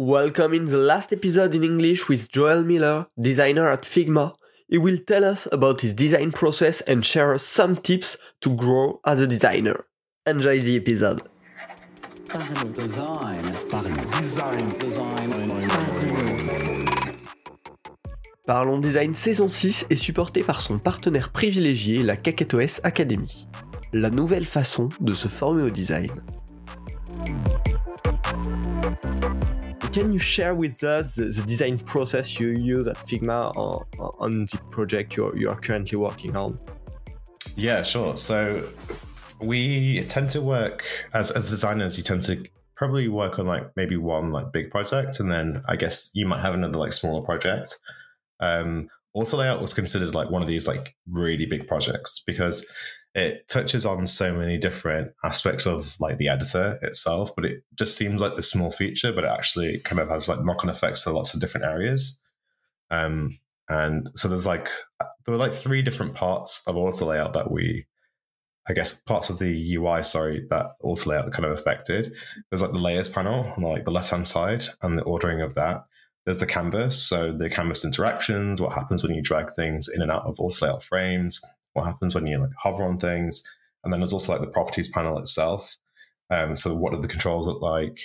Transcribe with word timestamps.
Welcome 0.00 0.54
in 0.54 0.64
the 0.64 0.78
last 0.78 1.12
episode 1.12 1.54
in 1.54 1.62
English 1.62 2.08
with 2.08 2.32
Joel 2.32 2.64
Miller, 2.64 3.08
designer 3.20 3.68
at 3.68 3.82
Figma. 3.82 4.32
He 4.66 4.78
will 4.78 4.96
tell 4.96 5.26
us 5.26 5.46
about 5.52 5.82
his 5.82 5.92
design 5.92 6.32
process 6.32 6.80
and 6.86 7.04
share 7.04 7.34
us 7.34 7.42
some 7.42 7.76
tips 7.76 8.16
to 8.40 8.48
grow 8.56 9.00
as 9.04 9.20
a 9.20 9.26
designer. 9.26 9.84
Enjoy 10.26 10.58
the 10.58 10.76
episode. 10.76 11.20
Design. 12.72 13.34
Design. 14.22 14.78
Design. 14.78 15.28
Parlons 18.46 18.78
Design 18.78 19.14
saison 19.14 19.48
6 19.48 19.84
est 19.90 19.96
supporté 19.96 20.42
par 20.42 20.62
son 20.62 20.78
partenaire 20.78 21.30
privilégié, 21.30 22.02
la 22.02 22.14
Academy. 22.84 23.46
La 23.92 24.08
nouvelle 24.08 24.46
façon 24.46 24.88
de 24.98 25.12
se 25.12 25.28
former 25.28 25.64
au 25.64 25.70
design. 25.70 26.10
Can 29.92 30.12
you 30.12 30.20
share 30.20 30.54
with 30.54 30.84
us 30.84 31.16
the, 31.16 31.24
the 31.24 31.42
design 31.42 31.76
process 31.76 32.38
you 32.38 32.50
use 32.50 32.86
at 32.86 32.96
Figma 32.96 33.52
on, 33.56 33.84
on 34.20 34.46
the 34.46 34.60
project 34.70 35.16
you're, 35.16 35.36
you're 35.36 35.56
currently 35.56 35.98
working 35.98 36.36
on? 36.36 36.56
Yeah, 37.56 37.82
sure. 37.82 38.16
So 38.16 38.68
we 39.40 40.04
tend 40.04 40.30
to 40.30 40.40
work 40.40 40.84
as 41.12 41.32
as 41.32 41.50
designers. 41.50 41.98
You 41.98 42.04
tend 42.04 42.22
to 42.22 42.44
probably 42.76 43.08
work 43.08 43.40
on 43.40 43.46
like 43.46 43.64
maybe 43.74 43.96
one 43.96 44.30
like 44.30 44.52
big 44.52 44.70
project, 44.70 45.18
and 45.18 45.30
then 45.30 45.62
I 45.68 45.74
guess 45.74 46.10
you 46.14 46.24
might 46.24 46.40
have 46.40 46.54
another 46.54 46.78
like 46.78 46.92
smaller 46.92 47.22
project. 47.22 47.76
Um, 48.38 48.88
Auto 49.12 49.38
layout 49.38 49.60
was 49.60 49.74
considered 49.74 50.14
like 50.14 50.30
one 50.30 50.40
of 50.40 50.46
these 50.46 50.68
like 50.68 50.94
really 51.10 51.46
big 51.46 51.66
projects 51.66 52.22
because 52.24 52.64
it 53.14 53.48
touches 53.48 53.84
on 53.84 54.06
so 54.06 54.32
many 54.32 54.56
different 54.56 55.12
aspects 55.24 55.66
of 55.66 55.98
like 55.98 56.18
the 56.18 56.28
editor 56.28 56.78
itself, 56.82 57.34
but 57.34 57.44
it 57.44 57.64
just 57.76 57.96
seems 57.96 58.20
like 58.20 58.36
the 58.36 58.42
small 58.42 58.70
feature, 58.70 59.12
but 59.12 59.24
it 59.24 59.30
actually 59.30 59.80
kind 59.80 60.00
of 60.00 60.08
has 60.08 60.28
like 60.28 60.44
knock 60.44 60.62
on 60.62 60.70
effects 60.70 61.02
to 61.04 61.10
lots 61.10 61.34
of 61.34 61.40
different 61.40 61.66
areas. 61.66 62.20
Um, 62.90 63.38
and 63.68 64.10
so 64.14 64.28
there's 64.28 64.46
like 64.46 64.68
there 64.98 65.32
were 65.32 65.36
like 65.36 65.54
three 65.54 65.82
different 65.82 66.14
parts 66.14 66.62
of 66.66 66.76
auto 66.76 67.06
layout 67.06 67.32
that 67.32 67.50
we 67.50 67.86
I 68.68 68.72
guess 68.72 68.94
parts 68.94 69.30
of 69.30 69.38
the 69.38 69.74
UI, 69.74 70.04
sorry, 70.04 70.46
that 70.50 70.72
auto 70.82 71.10
layout 71.10 71.32
kind 71.32 71.44
of 71.44 71.52
affected. 71.52 72.12
There's 72.50 72.62
like 72.62 72.72
the 72.72 72.78
layers 72.78 73.08
panel 73.08 73.52
on 73.56 73.62
like 73.62 73.84
the 73.84 73.90
left 73.90 74.10
hand 74.10 74.28
side 74.28 74.64
and 74.82 74.96
the 74.96 75.02
ordering 75.02 75.40
of 75.40 75.54
that. 75.54 75.84
There's 76.24 76.38
the 76.38 76.46
canvas, 76.46 77.02
so 77.02 77.32
the 77.32 77.50
canvas 77.50 77.84
interactions, 77.84 78.60
what 78.60 78.74
happens 78.74 79.02
when 79.02 79.14
you 79.14 79.22
drag 79.22 79.50
things 79.50 79.88
in 79.88 80.02
and 80.02 80.12
out 80.12 80.26
of 80.26 80.38
auto 80.38 80.66
layout 80.66 80.84
frames, 80.84 81.40
what 81.72 81.86
happens 81.86 82.14
when 82.14 82.26
you 82.26 82.38
like 82.38 82.50
hover 82.62 82.84
on 82.84 82.98
things, 82.98 83.42
and 83.84 83.92
then 83.92 84.00
there's 84.00 84.12
also 84.12 84.32
like 84.32 84.40
the 84.40 84.48
properties 84.48 84.90
panel 84.90 85.18
itself. 85.18 85.76
Um, 86.30 86.54
so 86.54 86.74
what 86.76 86.94
do 86.94 87.00
the 87.00 87.08
controls 87.08 87.46
look 87.46 87.62
like? 87.62 87.98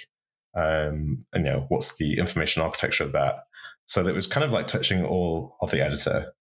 Um, 0.55 1.19
and 1.33 1.45
you 1.45 1.51
know 1.51 1.65
what's 1.69 1.97
the 1.97 2.17
information 2.17 2.63
architecture 2.63 3.03
of 3.03 3.11
that? 3.13 3.45
So 3.85 4.03
that 4.03 4.15
was 4.15 4.27
kind 4.27 4.43
of 4.43 4.51
like 4.51 4.67
touching 4.67 5.05
all 5.05 5.57
of 5.61 5.71
the 5.71 5.83
editor 5.83 6.33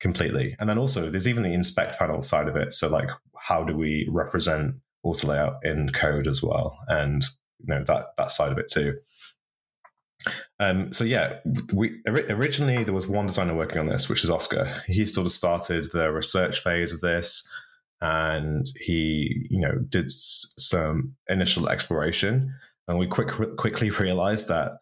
completely. 0.00 0.56
And 0.58 0.68
then 0.68 0.78
also 0.78 1.10
there's 1.10 1.28
even 1.28 1.42
the 1.42 1.52
inspect 1.52 1.98
panel 1.98 2.22
side 2.22 2.48
of 2.48 2.56
it. 2.56 2.72
So 2.72 2.88
like 2.88 3.08
how 3.38 3.64
do 3.64 3.76
we 3.76 4.08
represent 4.10 4.76
auto 5.02 5.28
layout 5.28 5.64
in 5.64 5.90
code 5.90 6.26
as 6.26 6.42
well? 6.42 6.78
And 6.88 7.22
you 7.58 7.74
know 7.74 7.84
that 7.84 8.16
that 8.16 8.30
side 8.30 8.52
of 8.52 8.58
it 8.58 8.68
too. 8.68 8.96
Um, 10.58 10.92
so 10.92 11.04
yeah, 11.04 11.38
we 11.72 12.00
originally 12.06 12.84
there 12.84 12.94
was 12.94 13.06
one 13.06 13.26
designer 13.26 13.54
working 13.54 13.78
on 13.78 13.86
this, 13.86 14.08
which 14.08 14.24
is 14.24 14.30
Oscar. 14.30 14.82
He 14.86 15.04
sort 15.06 15.26
of 15.26 15.32
started 15.32 15.90
the 15.92 16.10
research 16.10 16.60
phase 16.60 16.92
of 16.92 17.00
this, 17.00 17.48
and 18.00 18.66
he 18.80 19.46
you 19.50 19.60
know 19.60 19.72
did 19.88 20.10
some 20.10 21.14
initial 21.28 21.68
exploration, 21.68 22.52
and 22.88 22.98
we 22.98 23.06
quick 23.06 23.28
quickly 23.56 23.90
realized 24.00 24.48
that 24.48 24.72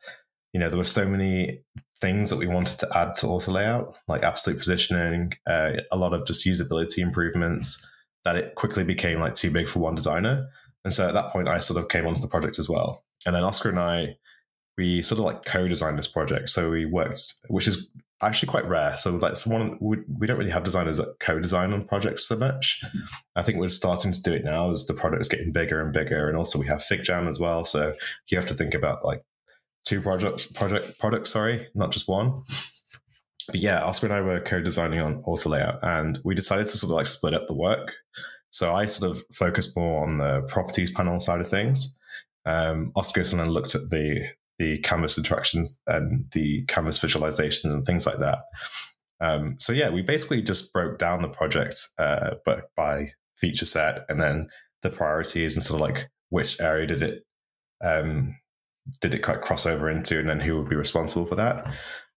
you 0.53 0.61
know 0.61 0.69
there 0.69 0.79
were 0.79 0.85
so 0.85 1.07
many 1.07 1.63
things 2.01 2.29
that 2.31 2.37
we 2.37 2.47
wanted 2.47 2.79
to 2.79 2.99
add 2.99 3.15
to 3.15 3.27
auto 3.27 3.53
layout, 3.53 3.97
like 4.09 4.23
absolute 4.23 4.59
positioning, 4.59 5.33
uh, 5.47 5.73
a 5.91 5.97
lot 5.97 6.13
of 6.13 6.27
just 6.27 6.47
usability 6.47 6.99
improvements, 6.99 7.87
that 8.25 8.37
it 8.37 8.55
quickly 8.57 8.85
became 8.85 9.21
like 9.21 9.35
too 9.35 9.51
big 9.51 9.69
for 9.69 9.79
one 9.79 9.95
designer. 9.95 10.47
And 10.85 10.93
so 10.93 11.09
at 11.09 11.15
that 11.15 11.33
point, 11.33 11.49
I 11.49 11.59
sort 11.61 11.83
of 11.83 11.89
came 11.89 12.07
onto 12.07 12.21
the 12.21 12.29
project 12.29 12.59
as 12.59 12.69
well. 12.69 13.05
And 13.25 13.35
then 13.35 13.43
Oscar 13.43 13.71
and 13.71 13.79
I 13.79 14.17
we 14.77 15.03
sort 15.03 15.19
of 15.19 15.25
like 15.25 15.45
co-designed 15.45 15.99
this 15.99 16.09
project. 16.09 16.49
So 16.49 16.71
we 16.71 16.85
worked, 16.85 17.21
which 17.49 17.69
is 17.69 17.91
actually 18.23 18.49
quite 18.49 18.67
rare. 18.67 18.97
So 18.97 19.17
like 19.17 19.37
someone 19.37 19.77
we, 19.81 19.99
we 20.19 20.27
don't 20.27 20.39
really 20.39 20.51
have 20.51 20.63
designers 20.63 20.99
that 20.99 21.19
co-design 21.21 21.73
on 21.73 21.87
projects 21.87 22.27
so 22.27 22.37
much. 22.37 22.83
I 23.37 23.43
think 23.43 23.59
we're 23.59 23.69
starting 23.69 24.13
to 24.13 24.23
do 24.23 24.33
it 24.33 24.45
now 24.45 24.71
as 24.71 24.87
the 24.87 24.95
product 24.95 25.21
is 25.21 25.29
getting 25.29 25.53
bigger 25.53 25.81
and 25.81 25.93
bigger, 25.93 26.29
and 26.29 26.37
also 26.37 26.59
we 26.59 26.67
have 26.67 26.79
FigJam 26.79 27.29
as 27.29 27.39
well. 27.39 27.65
So 27.65 27.95
you 28.29 28.39
have 28.39 28.47
to 28.47 28.55
think 28.55 28.75
about 28.75 29.05
like 29.05 29.23
two 29.85 30.01
projects, 30.01 30.47
project 30.47 30.99
products, 30.99 31.31
sorry, 31.31 31.69
not 31.75 31.93
just 31.93 32.09
one. 32.09 32.43
But 33.47 33.57
yeah, 33.57 33.83
Oscar 33.83 34.07
and 34.07 34.15
I 34.15 34.23
were 34.23 34.41
co-designing 34.41 35.01
on 35.01 35.23
auto 35.25 35.51
layout, 35.51 35.81
and 35.83 36.19
we 36.25 36.35
decided 36.35 36.67
to 36.69 36.79
sort 36.79 36.91
of 36.91 36.97
like 36.97 37.07
split 37.07 37.35
up 37.35 37.47
the 37.47 37.55
work. 37.55 37.95
So 38.51 38.73
I 38.73 38.87
sort 38.87 39.11
of 39.11 39.23
focused 39.33 39.77
more 39.77 40.03
on 40.03 40.19
the 40.19 40.43
properties 40.49 40.93
panel 40.93 41.21
side 41.21 41.41
of 41.41 41.49
things. 41.49 41.95
Um, 42.47 42.93
Oscar 42.95 43.23
and 43.33 43.41
I 43.43 43.47
looked 43.47 43.75
at 43.75 43.91
the 43.91 44.29
the 44.59 44.79
canvas 44.79 45.19
interactions 45.19 45.81
and 45.87 46.25
the 46.33 46.65
canvas 46.67 46.99
visualizations 46.99 47.73
and 47.73 47.85
things 47.85 48.07
like 48.07 48.19
that. 48.19 48.39
Um, 49.21 49.57
so 49.59 49.73
yeah, 49.73 49.91
we 49.91 50.03
basically 50.03 50.43
just 50.43 50.73
broke 50.73 50.99
down 50.99 51.23
the 51.23 51.29
project, 51.29 51.79
uh, 51.99 52.35
but 52.45 52.71
by 52.77 53.13
feature 53.37 53.67
set 53.67 54.05
and 54.09 54.21
then 54.21 54.49
the 54.83 54.91
priorities 54.91 55.57
and 55.57 55.63
sort 55.63 55.81
of 55.81 55.89
like 55.89 56.09
which 56.31 56.61
area 56.61 56.87
did 56.87 57.03
it 57.03 57.25
um, 57.83 58.37
did 59.01 59.15
it 59.15 59.21
quite 59.21 59.41
cross 59.41 59.67
over 59.67 59.89
into, 59.91 60.19
and 60.19 60.29
then 60.29 60.41
who 60.41 60.57
would 60.59 60.69
be 60.69 60.77
responsible 60.77 61.27
for 61.27 61.37
that. 61.37 61.67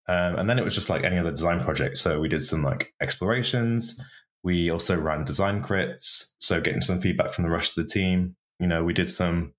Um, 0.10 0.36
and 0.38 0.50
then 0.50 0.58
it 0.60 0.64
was 0.64 0.76
just 0.76 0.90
like 0.90 1.04
any 1.04 1.18
other 1.18 1.32
design 1.32 1.64
project. 1.64 1.98
So 1.98 2.20
we 2.20 2.30
did 2.30 2.42
some 2.42 2.64
like 2.64 2.94
explorations. 3.02 4.02
We 4.44 4.70
also 4.70 4.98
ran 4.98 5.26
design 5.26 5.62
crits, 5.64 6.36
so 6.40 6.62
getting 6.62 6.82
some 6.82 7.00
feedback 7.00 7.32
from 7.32 7.44
the 7.44 7.50
rest 7.50 7.78
of 7.78 7.86
the 7.86 7.92
team. 7.92 8.36
You 8.60 8.68
know, 8.68 8.84
we 8.84 8.94
did 8.94 9.10
some 9.10 9.54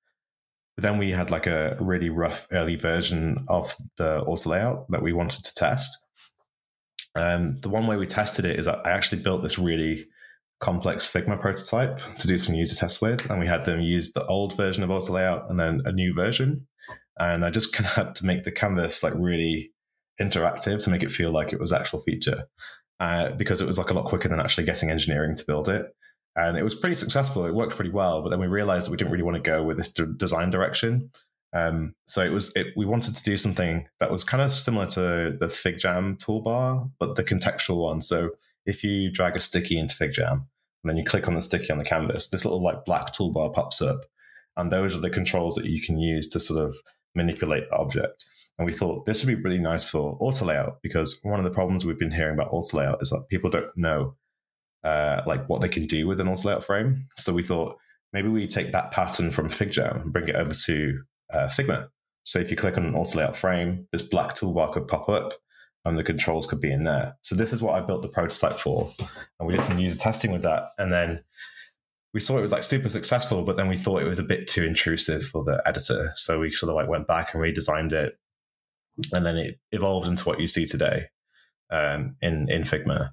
then 0.82 0.98
we 0.98 1.10
had 1.10 1.30
like 1.30 1.46
a 1.46 1.76
really 1.80 2.08
rough 2.08 2.46
early 2.52 2.76
version 2.76 3.44
of 3.48 3.74
the 3.96 4.22
auto 4.22 4.50
layout 4.50 4.90
that 4.90 5.02
we 5.02 5.12
wanted 5.12 5.44
to 5.44 5.54
test. 5.54 6.06
Um, 7.14 7.56
the 7.56 7.68
one 7.68 7.86
way 7.86 7.96
we 7.96 8.06
tested 8.06 8.44
it 8.44 8.58
is 8.58 8.68
I 8.68 8.80
actually 8.84 9.22
built 9.22 9.42
this 9.42 9.58
really 9.58 10.06
complex 10.60 11.10
Figma 11.10 11.40
prototype 11.40 12.00
to 12.18 12.26
do 12.28 12.38
some 12.38 12.54
user 12.54 12.76
tests 12.76 13.02
with, 13.02 13.28
and 13.28 13.40
we 13.40 13.46
had 13.46 13.64
them 13.64 13.80
use 13.80 14.12
the 14.12 14.24
old 14.26 14.56
version 14.56 14.84
of 14.84 14.90
auto 14.90 15.12
layout 15.12 15.50
and 15.50 15.58
then 15.58 15.82
a 15.84 15.92
new 15.92 16.14
version. 16.14 16.66
And 17.18 17.44
I 17.44 17.50
just 17.50 17.72
kind 17.74 17.86
of 17.86 17.92
had 17.94 18.14
to 18.16 18.26
make 18.26 18.44
the 18.44 18.52
canvas 18.52 19.02
like 19.02 19.14
really 19.16 19.72
interactive 20.20 20.82
to 20.84 20.90
make 20.90 21.02
it 21.02 21.10
feel 21.10 21.30
like 21.30 21.52
it 21.52 21.60
was 21.60 21.72
actual 21.72 21.98
feature, 21.98 22.44
uh, 23.00 23.30
because 23.32 23.60
it 23.60 23.66
was 23.66 23.78
like 23.78 23.90
a 23.90 23.94
lot 23.94 24.04
quicker 24.04 24.28
than 24.28 24.40
actually 24.40 24.64
getting 24.64 24.90
engineering 24.90 25.34
to 25.34 25.44
build 25.46 25.68
it 25.68 25.86
and 26.38 26.56
it 26.56 26.62
was 26.62 26.74
pretty 26.76 26.94
successful. 26.94 27.44
It 27.46 27.54
worked 27.54 27.74
pretty 27.74 27.90
well, 27.90 28.22
but 28.22 28.28
then 28.28 28.38
we 28.38 28.46
realized 28.46 28.86
that 28.86 28.92
we 28.92 28.96
didn't 28.96 29.10
really 29.10 29.24
want 29.24 29.34
to 29.34 29.42
go 29.42 29.64
with 29.64 29.76
this 29.76 29.92
design 29.92 30.50
direction. 30.50 31.10
Um, 31.52 31.94
so 32.06 32.22
it 32.22 32.30
was 32.30 32.54
it, 32.54 32.68
we 32.76 32.86
wanted 32.86 33.16
to 33.16 33.22
do 33.24 33.36
something 33.36 33.88
that 33.98 34.12
was 34.12 34.22
kind 34.22 34.40
of 34.40 34.52
similar 34.52 34.86
to 34.86 35.36
the 35.36 35.48
FigJam 35.48 36.16
toolbar, 36.22 36.90
but 37.00 37.16
the 37.16 37.24
contextual 37.24 37.82
one. 37.82 38.00
So 38.00 38.30
if 38.66 38.84
you 38.84 39.10
drag 39.10 39.34
a 39.34 39.40
sticky 39.40 39.78
into 39.78 39.96
FigJam 39.96 40.32
and 40.32 40.84
then 40.84 40.96
you 40.96 41.04
click 41.04 41.26
on 41.26 41.34
the 41.34 41.42
sticky 41.42 41.72
on 41.72 41.78
the 41.78 41.84
canvas, 41.84 42.28
this 42.28 42.44
little 42.44 42.62
like 42.62 42.84
black 42.84 43.12
toolbar 43.12 43.52
pops 43.52 43.82
up, 43.82 44.02
and 44.56 44.70
those 44.70 44.94
are 44.94 45.00
the 45.00 45.10
controls 45.10 45.56
that 45.56 45.66
you 45.66 45.82
can 45.82 45.98
use 45.98 46.28
to 46.28 46.38
sort 46.38 46.64
of 46.64 46.76
manipulate 47.16 47.68
the 47.68 47.76
object. 47.76 48.24
And 48.58 48.66
we 48.66 48.72
thought 48.72 49.06
this 49.06 49.24
would 49.24 49.36
be 49.36 49.42
really 49.42 49.58
nice 49.58 49.84
for 49.84 50.16
auto 50.20 50.44
layout 50.44 50.82
because 50.82 51.18
one 51.24 51.40
of 51.40 51.44
the 51.44 51.50
problems 51.50 51.84
we've 51.84 51.98
been 51.98 52.12
hearing 52.12 52.34
about 52.34 52.52
auto 52.52 52.78
layout 52.78 53.02
is 53.02 53.10
that 53.10 53.26
people 53.28 53.50
don't 53.50 53.76
know 53.76 54.14
uh, 54.84 55.22
like 55.26 55.48
what 55.48 55.60
they 55.60 55.68
can 55.68 55.86
do 55.86 56.06
with 56.06 56.20
an 56.20 56.28
auto 56.28 56.48
layout 56.48 56.64
frame. 56.64 57.06
So 57.16 57.32
we 57.32 57.42
thought 57.42 57.76
maybe 58.12 58.28
we 58.28 58.46
take 58.46 58.72
that 58.72 58.90
pattern 58.90 59.30
from 59.30 59.48
FigJam 59.48 60.02
and 60.02 60.12
bring 60.12 60.28
it 60.28 60.36
over 60.36 60.52
to 60.52 61.00
uh, 61.32 61.46
Figma. 61.46 61.88
So 62.24 62.38
if 62.38 62.50
you 62.50 62.56
click 62.56 62.76
on 62.76 62.84
an 62.84 62.94
auto 62.94 63.18
layout 63.18 63.36
frame, 63.36 63.86
this 63.92 64.02
black 64.02 64.34
toolbar 64.34 64.72
could 64.72 64.86
pop 64.86 65.08
up 65.08 65.32
and 65.84 65.98
the 65.98 66.04
controls 66.04 66.46
could 66.46 66.60
be 66.60 66.72
in 66.72 66.84
there. 66.84 67.16
So 67.22 67.34
this 67.34 67.52
is 67.52 67.62
what 67.62 67.74
I 67.74 67.84
built 67.84 68.02
the 68.02 68.08
prototype 68.08 68.58
for. 68.58 68.90
And 69.38 69.46
we 69.46 69.54
did 69.54 69.64
some 69.64 69.78
user 69.78 69.98
testing 69.98 70.32
with 70.32 70.42
that. 70.42 70.64
And 70.76 70.92
then 70.92 71.24
we 72.12 72.20
saw 72.20 72.38
it 72.38 72.42
was 72.42 72.52
like 72.52 72.62
super 72.62 72.88
successful, 72.88 73.44
but 73.44 73.56
then 73.56 73.68
we 73.68 73.76
thought 73.76 74.02
it 74.02 74.08
was 74.08 74.18
a 74.18 74.24
bit 74.24 74.46
too 74.46 74.64
intrusive 74.64 75.24
for 75.24 75.44
the 75.44 75.62
editor. 75.66 76.12
So 76.14 76.40
we 76.40 76.50
sort 76.50 76.70
of 76.70 76.76
like 76.76 76.88
went 76.88 77.06
back 77.06 77.32
and 77.32 77.42
redesigned 77.42 77.92
it. 77.92 78.18
And 79.12 79.24
then 79.24 79.36
it 79.36 79.58
evolved 79.72 80.08
into 80.08 80.24
what 80.24 80.40
you 80.40 80.46
see 80.46 80.66
today 80.66 81.06
um, 81.70 82.16
in, 82.20 82.50
in 82.50 82.62
Figma. 82.62 83.10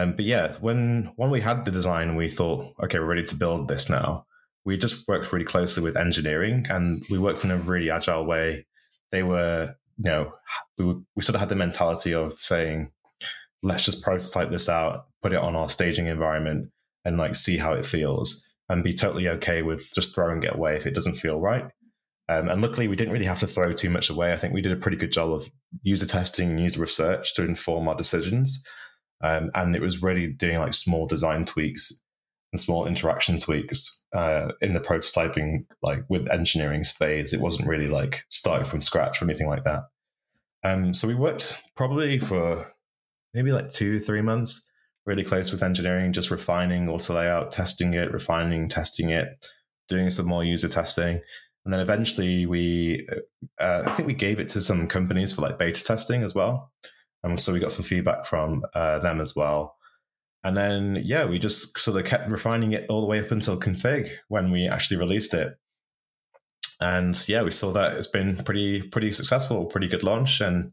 Um, 0.00 0.12
but 0.12 0.24
yeah, 0.24 0.54
when 0.60 1.12
when 1.16 1.30
we 1.30 1.42
had 1.42 1.64
the 1.64 1.70
design, 1.70 2.16
we 2.16 2.28
thought, 2.28 2.72
okay, 2.82 2.98
we're 2.98 3.04
ready 3.04 3.24
to 3.24 3.34
build 3.34 3.68
this 3.68 3.90
now. 3.90 4.24
We 4.64 4.78
just 4.78 5.06
worked 5.06 5.30
really 5.30 5.44
closely 5.44 5.82
with 5.82 5.96
engineering, 5.96 6.66
and 6.70 7.04
we 7.10 7.18
worked 7.18 7.44
in 7.44 7.50
a 7.50 7.58
really 7.58 7.90
agile 7.90 8.24
way. 8.24 8.66
They 9.12 9.22
were, 9.22 9.74
you 9.98 10.10
know, 10.10 10.32
we, 10.78 10.84
we 11.14 11.22
sort 11.22 11.34
of 11.34 11.40
had 11.40 11.50
the 11.50 11.54
mentality 11.54 12.14
of 12.14 12.32
saying, 12.34 12.92
let's 13.62 13.84
just 13.84 14.02
prototype 14.02 14.50
this 14.50 14.68
out, 14.70 15.06
put 15.22 15.34
it 15.34 15.38
on 15.38 15.54
our 15.54 15.68
staging 15.68 16.06
environment, 16.06 16.70
and 17.04 17.18
like 17.18 17.36
see 17.36 17.58
how 17.58 17.74
it 17.74 17.84
feels, 17.84 18.46
and 18.70 18.82
be 18.82 18.94
totally 18.94 19.28
okay 19.28 19.62
with 19.62 19.92
just 19.94 20.14
throwing 20.14 20.42
it 20.42 20.54
away 20.54 20.76
if 20.76 20.86
it 20.86 20.94
doesn't 20.94 21.14
feel 21.14 21.40
right. 21.40 21.66
Um, 22.30 22.48
and 22.48 22.62
luckily, 22.62 22.88
we 22.88 22.96
didn't 22.96 23.12
really 23.12 23.26
have 23.26 23.40
to 23.40 23.46
throw 23.46 23.72
too 23.72 23.90
much 23.90 24.08
away. 24.08 24.32
I 24.32 24.36
think 24.36 24.54
we 24.54 24.62
did 24.62 24.72
a 24.72 24.76
pretty 24.76 24.96
good 24.96 25.12
job 25.12 25.30
of 25.30 25.50
user 25.82 26.06
testing 26.06 26.50
and 26.50 26.60
user 26.60 26.80
research 26.80 27.34
to 27.34 27.44
inform 27.44 27.86
our 27.86 27.96
decisions. 27.96 28.64
Um, 29.22 29.50
and 29.54 29.76
it 29.76 29.82
was 29.82 30.02
really 30.02 30.26
doing 30.28 30.58
like 30.58 30.74
small 30.74 31.06
design 31.06 31.44
tweaks 31.44 32.02
and 32.52 32.60
small 32.60 32.86
interaction 32.86 33.38
tweaks 33.38 34.04
uh, 34.14 34.48
in 34.60 34.72
the 34.72 34.80
prototyping, 34.80 35.66
like 35.82 36.04
with 36.08 36.28
engineering's 36.30 36.90
phase. 36.90 37.32
It 37.32 37.40
wasn't 37.40 37.68
really 37.68 37.88
like 37.88 38.24
starting 38.28 38.68
from 38.68 38.80
scratch 38.80 39.20
or 39.20 39.26
anything 39.26 39.48
like 39.48 39.64
that. 39.64 39.82
Um, 40.64 40.92
so 40.92 41.06
we 41.06 41.14
worked 41.14 41.62
probably 41.76 42.18
for 42.18 42.66
maybe 43.34 43.52
like 43.52 43.68
two, 43.70 44.00
three 44.00 44.20
months, 44.20 44.66
really 45.06 45.24
close 45.24 45.52
with 45.52 45.62
engineering, 45.62 46.12
just 46.12 46.30
refining 46.30 46.88
auto 46.88 47.14
layout, 47.14 47.50
testing 47.50 47.94
it, 47.94 48.12
refining, 48.12 48.68
testing 48.68 49.10
it, 49.10 49.46
doing 49.88 50.10
some 50.10 50.26
more 50.26 50.44
user 50.44 50.68
testing. 50.68 51.20
And 51.64 51.72
then 51.72 51.80
eventually 51.80 52.46
we, 52.46 53.06
uh, 53.60 53.82
I 53.86 53.92
think 53.92 54.06
we 54.06 54.14
gave 54.14 54.40
it 54.40 54.48
to 54.48 54.60
some 54.60 54.86
companies 54.86 55.32
for 55.32 55.42
like 55.42 55.58
beta 55.58 55.84
testing 55.84 56.22
as 56.22 56.34
well. 56.34 56.72
And 57.22 57.38
so 57.38 57.52
we 57.52 57.60
got 57.60 57.72
some 57.72 57.84
feedback 57.84 58.26
from 58.26 58.64
uh, 58.74 58.98
them 58.98 59.20
as 59.20 59.36
well. 59.36 59.76
And 60.42 60.56
then, 60.56 61.02
yeah, 61.04 61.26
we 61.26 61.38
just 61.38 61.78
sort 61.78 61.98
of 61.98 62.06
kept 62.06 62.30
refining 62.30 62.72
it 62.72 62.86
all 62.88 63.02
the 63.02 63.06
way 63.06 63.20
up 63.20 63.30
until 63.30 63.60
config 63.60 64.10
when 64.28 64.50
we 64.50 64.66
actually 64.66 64.96
released 64.96 65.34
it. 65.34 65.54
And 66.80 67.22
yeah, 67.28 67.42
we 67.42 67.50
saw 67.50 67.72
that 67.72 67.94
it's 67.94 68.06
been 68.06 68.36
pretty, 68.36 68.80
pretty 68.82 69.12
successful, 69.12 69.66
pretty 69.66 69.88
good 69.88 70.02
launch. 70.02 70.40
And 70.40 70.72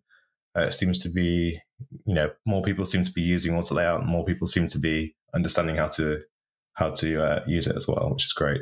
uh, 0.57 0.63
it 0.67 0.73
seems 0.73 0.99
to 0.99 1.09
be, 1.09 1.59
you 2.05 2.13
know, 2.13 2.29
more 2.45 2.61
people 2.61 2.85
seem 2.85 3.03
to 3.03 3.11
be 3.11 3.21
using 3.21 3.55
auto 3.55 3.75
layout, 3.75 4.01
and 4.01 4.09
more 4.09 4.25
people 4.25 4.47
seem 4.47 4.67
to 4.67 4.79
be 4.79 5.15
understanding 5.33 5.75
how 5.75 5.87
to 5.87 6.21
how 6.73 6.91
to 6.91 7.21
uh, 7.21 7.43
use 7.45 7.67
it 7.67 7.75
as 7.75 7.87
well, 7.87 8.09
which 8.11 8.23
is 8.23 8.33
great. 8.33 8.61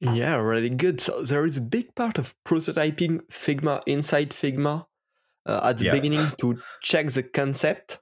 Yeah, 0.00 0.36
really 0.36 0.70
good. 0.70 1.00
So 1.00 1.22
there 1.22 1.44
is 1.44 1.56
a 1.56 1.62
big 1.62 1.94
part 1.94 2.18
of 2.18 2.34
prototyping 2.46 3.20
Figma 3.30 3.82
inside 3.86 4.30
Figma 4.30 4.86
at 5.46 5.78
the 5.78 5.86
Yeah. 5.86 5.92
beginning 5.92 6.26
to 6.38 6.58
check 6.82 7.08
the 7.08 7.22
concept. 7.22 7.98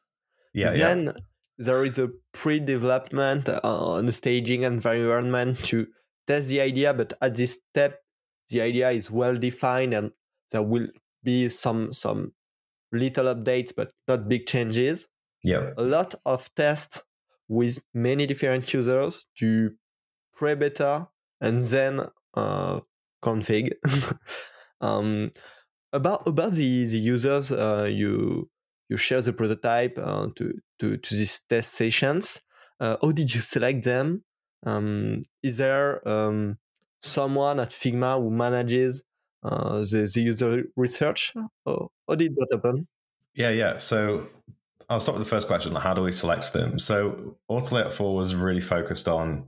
Yeah, 0.53 0.71
then 0.73 1.05
yeah, 1.07 1.13
there 1.59 1.85
is 1.85 1.99
a 1.99 2.09
pre-development 2.33 3.49
uh, 3.49 3.61
on 3.63 4.07
the 4.07 4.13
staging 4.13 4.63
environment 4.63 5.59
to 5.67 5.87
test 6.27 6.49
the 6.49 6.61
idea, 6.61 6.95
but 6.95 7.13
at 7.21 7.37
this 7.37 7.61
step, 7.71 8.01
the 8.51 8.61
idea 8.61 8.91
is 8.91 9.11
well 9.11 9.37
defined 9.37 9.95
and 9.95 10.13
there 10.51 10.63
will 10.63 10.89
be 11.23 11.49
some 11.49 11.93
some 11.93 12.33
little 12.93 13.27
updates, 13.35 13.73
but 13.77 13.91
not 14.07 14.29
big 14.29 14.47
changes. 14.47 15.09
yeah, 15.43 15.73
A 15.77 15.83
lot 15.83 16.15
of 16.25 16.49
tests 16.55 17.03
with 17.49 17.79
many 17.93 18.27
different 18.27 18.73
users 18.73 19.27
to 19.39 19.73
pre-beta 20.33 21.09
and 21.41 21.65
then 21.65 22.01
uh, 22.35 22.81
config. 23.23 23.73
um, 24.81 25.31
about 25.95 26.27
about 26.27 26.53
the 26.53 26.85
the 26.85 26.99
users, 26.99 27.53
uh, 27.53 27.89
you 27.91 28.51
you 28.89 28.97
share 28.97 29.23
the 29.23 29.33
prototype 29.33 29.97
uh, 29.99 30.29
to 30.37 30.55
to 30.81 30.97
to 30.97 31.15
these 31.15 31.41
test 31.49 31.73
sessions. 31.73 32.41
Uh, 32.81 32.97
how 33.01 33.13
did 33.13 33.35
you 33.35 33.41
select 33.41 33.85
them? 33.85 34.25
Um, 34.67 35.21
is 35.43 35.57
there 35.59 36.07
um, 36.09 36.59
someone 37.01 37.61
at 37.61 37.71
Figma 37.71 38.19
who 38.19 38.31
manages 38.31 39.05
uh, 39.43 39.81
the, 39.81 40.11
the 40.13 40.21
user 40.23 40.65
research? 40.77 41.33
Or 41.65 41.91
how 42.09 42.17
did 42.17 42.35
that 42.37 42.49
happen? 42.53 42.89
yeah, 43.35 43.51
yeah. 43.51 43.79
So 43.79 44.29
I'll 44.89 45.01
start 45.01 45.19
with 45.19 45.27
the 45.27 45.31
first 45.31 45.47
question: 45.47 45.75
How 45.75 45.95
do 45.95 46.03
we 46.03 46.13
select 46.13 46.53
them? 46.53 46.79
So 46.79 47.37
Auto 47.49 47.77
Layout 47.77 47.93
Four 47.93 48.17
was 48.17 48.35
really 48.35 48.61
focused 48.61 49.09
on 49.09 49.47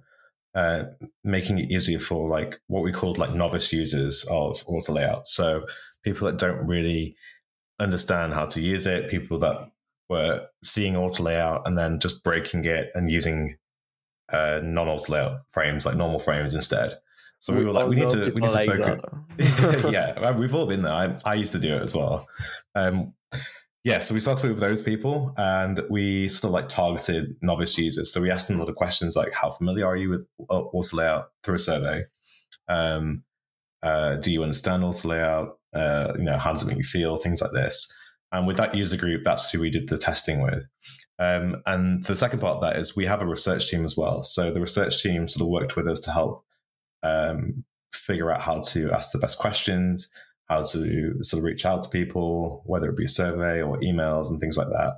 uh, 0.55 0.85
making 1.23 1.59
it 1.59 1.71
easier 1.71 1.99
for 1.99 2.29
like 2.29 2.59
what 2.67 2.83
we 2.83 2.93
called 2.93 3.19
like 3.19 3.35
novice 3.35 3.73
users 3.73 4.25
of 4.31 4.65
Auto 4.67 4.93
Layout. 4.93 5.27
So 5.27 5.67
people 6.07 6.27
that 6.27 6.39
don't 6.39 6.65
really 6.65 7.17
understand 7.81 8.33
how 8.33 8.47
to 8.47 8.61
use 8.61 8.87
it, 8.87 9.11
people 9.11 9.41
that 9.41 9.57
were 10.09 10.47
seeing 10.63 10.97
Auto 10.97 11.25
Layout 11.25 11.67
and 11.67 11.77
then 11.77 11.99
just 11.99 12.23
breaking 12.23 12.65
it 12.65 12.93
and 12.95 13.11
using 13.11 13.57
uh, 14.33 14.61
non-Auto 14.63 15.13
Layout 15.13 15.41
frames 15.51 15.85
like 15.85 15.97
normal 15.97 16.21
frames 16.21 16.55
instead. 16.55 16.97
So 17.41 17.55
we, 17.55 17.65
were 17.65 17.73
like, 17.73 17.89
we 17.89 17.97
need 17.97 18.09
to 18.11 18.31
we 18.31 18.41
need 18.41 18.51
to 18.51 19.03
focus. 19.39 19.85
yeah, 19.93 20.31
we've 20.31 20.55
all 20.55 20.67
been 20.67 20.83
there. 20.83 20.93
I, 20.93 21.17
I 21.25 21.35
used 21.35 21.53
to 21.53 21.59
do 21.59 21.75
it 21.75 21.83
as 21.83 21.95
well. 21.95 22.27
Um, 22.77 23.13
yeah, 23.83 23.99
so 23.99 24.15
we 24.15 24.21
started 24.21 24.51
with 24.51 24.61
those 24.61 24.83
people 24.83 25.35
and 25.37 25.83
we 25.91 26.29
sort 26.29 26.51
of 26.51 26.53
like 26.53 26.69
targeted 26.69 27.37
novice 27.43 27.77
users. 27.77 28.13
So 28.13 28.21
we 28.21 28.31
asked 28.31 28.47
them 28.47 28.59
a 28.59 28.61
lot 28.61 28.69
of 28.69 28.77
questions 28.77 29.17
like, 29.17 29.33
how 29.33 29.51
familiar 29.51 29.87
are 29.87 29.97
you 29.97 30.11
with 30.11 30.27
auto 30.49 30.97
layout 30.97 31.31
through 31.43 31.57
a 31.57 31.59
survey? 31.59 32.05
Um, 32.69 33.25
uh, 33.83 34.17
do 34.17 34.33
you 34.33 34.43
understand 34.43 34.85
auto 34.85 35.09
layout? 35.09 35.59
Uh, 35.77 36.13
you 36.17 36.25
know, 36.25 36.39
how 36.39 36.53
does 36.53 36.63
it 36.63 36.67
make 36.67 36.79
you 36.79 36.83
feel? 36.83 37.17
Things 37.17 37.43
like 37.43 37.53
this. 37.53 37.93
And 38.33 38.47
with 38.47 38.57
that 38.57 38.75
user 38.75 38.97
group, 38.97 39.23
that's 39.25 39.51
who 39.51 39.61
we 39.61 39.71
did 39.71 39.89
the 39.89 39.99
testing 39.99 40.43
with. 40.43 40.65
Um, 41.19 41.63
and 41.67 42.03
the 42.05 42.17
second 42.17 42.41
part 42.41 42.57
of 42.57 42.63
that 42.63 42.77
is 42.77 42.97
we 42.97 43.07
have 43.07 43.23
a 43.23 43.27
research 43.27 43.69
team 43.69 43.85
as 43.85 43.97
well. 43.97 44.23
So 44.23 44.51
the 44.51 44.61
research 44.61 45.03
team 45.03 45.29
sort 45.29 45.43
of 45.43 45.49
worked 45.49 45.77
with 45.77 45.89
us 45.89 46.01
to 46.01 46.11
help 46.11 46.45
um, 47.03 47.65
figure 47.95 48.31
out 48.31 48.43
how 48.43 48.61
to 48.61 48.91
ask 48.93 49.13
the 49.13 49.19
best 49.19 49.39
questions, 49.39 50.11
how 50.49 50.63
to 50.63 51.23
sort 51.23 51.39
of 51.39 51.45
reach 51.45 51.65
out 51.65 51.83
to 51.83 51.89
people, 51.89 52.63
whether 52.67 52.91
it 52.91 52.97
be 52.97 53.05
a 53.05 53.09
survey 53.09 53.63
or 53.63 53.79
emails 53.81 54.31
and 54.31 54.41
things 54.41 54.59
like 54.59 54.69
that. 54.69 54.95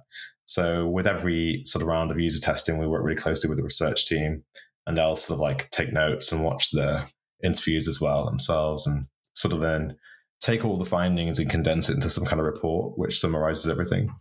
So 0.46 0.88
with 0.88 1.06
every 1.06 1.62
sort 1.64 1.82
of 1.82 1.88
round 1.88 2.10
of 2.10 2.18
user 2.18 2.40
testing, 2.40 2.78
we 2.78 2.86
work 2.86 3.04
really 3.04 3.20
closely 3.20 3.48
with 3.48 3.58
the 3.58 3.64
research 3.64 4.06
team 4.06 4.44
and 4.86 4.96
they'll 4.96 5.16
sort 5.16 5.36
of 5.36 5.40
like 5.40 5.70
take 5.70 5.92
notes 5.92 6.32
and 6.32 6.42
watch 6.42 6.70
the 6.70 7.06
interviews 7.44 7.86
as 7.86 8.00
well 8.00 8.24
themselves 8.24 8.86
and 8.86 9.06
sort 9.34 9.52
of 9.52 9.60
then 9.60 9.96
take 10.40 10.64
all 10.64 10.78
the 10.78 10.84
findings 10.84 11.38
and 11.38 11.50
condense 11.50 11.88
it 11.88 11.96
into 11.96 12.10
some 12.10 12.24
kind 12.24 12.40
of 12.40 12.46
report 12.46 12.96
which 12.98 13.18
summarizes 13.18 13.68
everything. 13.68 14.12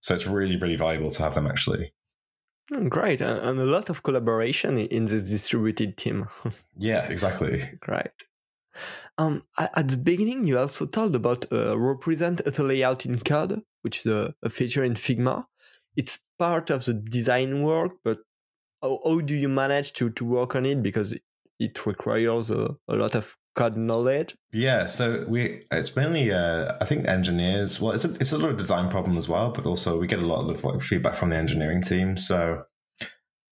So 0.00 0.14
it's 0.14 0.26
really, 0.26 0.56
really 0.56 0.76
valuable 0.76 1.10
to 1.10 1.22
have 1.22 1.34
them 1.34 1.46
actually. 1.46 1.92
Mm, 2.72 2.88
Great, 2.88 3.20
and 3.20 3.58
a 3.58 3.64
lot 3.64 3.90
of 3.90 4.02
collaboration 4.02 4.78
in 4.78 5.06
this 5.06 5.30
distributed 5.30 5.96
team. 5.96 6.28
Yeah, 6.78 7.04
exactly. 7.06 7.68
Great. 7.80 8.10
Um, 9.18 9.42
at 9.58 9.88
the 9.88 9.96
beginning, 9.96 10.46
you 10.46 10.58
also 10.58 10.86
told 10.86 11.14
about 11.14 11.44
uh, 11.52 11.76
represent 11.76 12.40
a 12.40 12.62
layout 12.62 13.04
in 13.04 13.18
code, 13.18 13.62
which 13.82 13.98
is 13.98 14.06
a, 14.06 14.34
a 14.42 14.48
feature 14.48 14.84
in 14.84 14.94
Figma. 14.94 15.46
It's 15.96 16.20
part 16.38 16.70
of 16.70 16.84
the 16.84 16.94
design 16.94 17.62
work, 17.62 17.92
but 18.04 18.20
how, 18.80 19.00
how 19.04 19.20
do 19.20 19.34
you 19.34 19.48
manage 19.48 19.92
to, 19.94 20.10
to 20.10 20.24
work 20.24 20.54
on 20.54 20.64
it? 20.64 20.82
Because 20.82 21.14
it 21.58 21.86
requires 21.86 22.50
a, 22.50 22.76
a 22.88 22.96
lot 22.96 23.14
of 23.14 23.36
knowledge. 23.76 24.36
Yeah, 24.52 24.86
so 24.86 25.24
we 25.28 25.64
it's 25.70 25.96
mainly 25.96 26.32
uh, 26.32 26.72
I 26.80 26.84
think 26.84 27.06
engineers. 27.06 27.80
Well, 27.80 27.92
it's 27.92 28.04
a 28.04 28.14
it's 28.14 28.32
a 28.32 28.38
lot 28.38 28.50
of 28.50 28.56
design 28.56 28.88
problem 28.88 29.16
as 29.16 29.28
well, 29.28 29.50
but 29.50 29.66
also 29.66 29.98
we 29.98 30.06
get 30.06 30.20
a 30.20 30.26
lot 30.26 30.48
of 30.48 30.64
like, 30.64 30.82
feedback 30.82 31.14
from 31.14 31.30
the 31.30 31.36
engineering 31.36 31.82
team. 31.82 32.16
So 32.16 32.64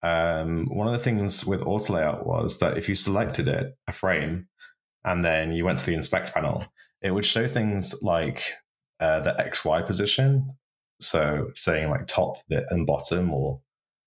um, 0.03 0.67
one 0.71 0.87
of 0.87 0.93
the 0.93 0.99
things 0.99 1.45
with 1.45 1.63
auto 1.63 1.95
layout 1.95 2.27
was 2.27 2.59
that 2.61 2.79
if 2.79 2.89
you 2.89 2.95
selected 2.95 3.49
it 3.49 3.77
a 3.87 3.93
frame 3.93 4.49
and 5.05 5.25
then 5.25 5.53
you 5.53 5.65
went 5.65 5.79
to 5.79 5.87
the 5.87 5.95
inspect 5.95 6.35
panel, 6.35 6.65
it 7.03 7.13
would 7.13 7.25
show 7.25 7.49
things 7.49 8.03
like 8.03 8.53
uh, 9.01 9.21
the 9.21 9.39
X 9.41 9.65
Y 9.65 9.83
position. 9.83 10.55
So 11.01 11.51
saying 11.55 11.91
like 11.91 12.07
top 12.07 12.39
and 12.51 12.87
bottom 12.87 13.33
or 13.33 13.61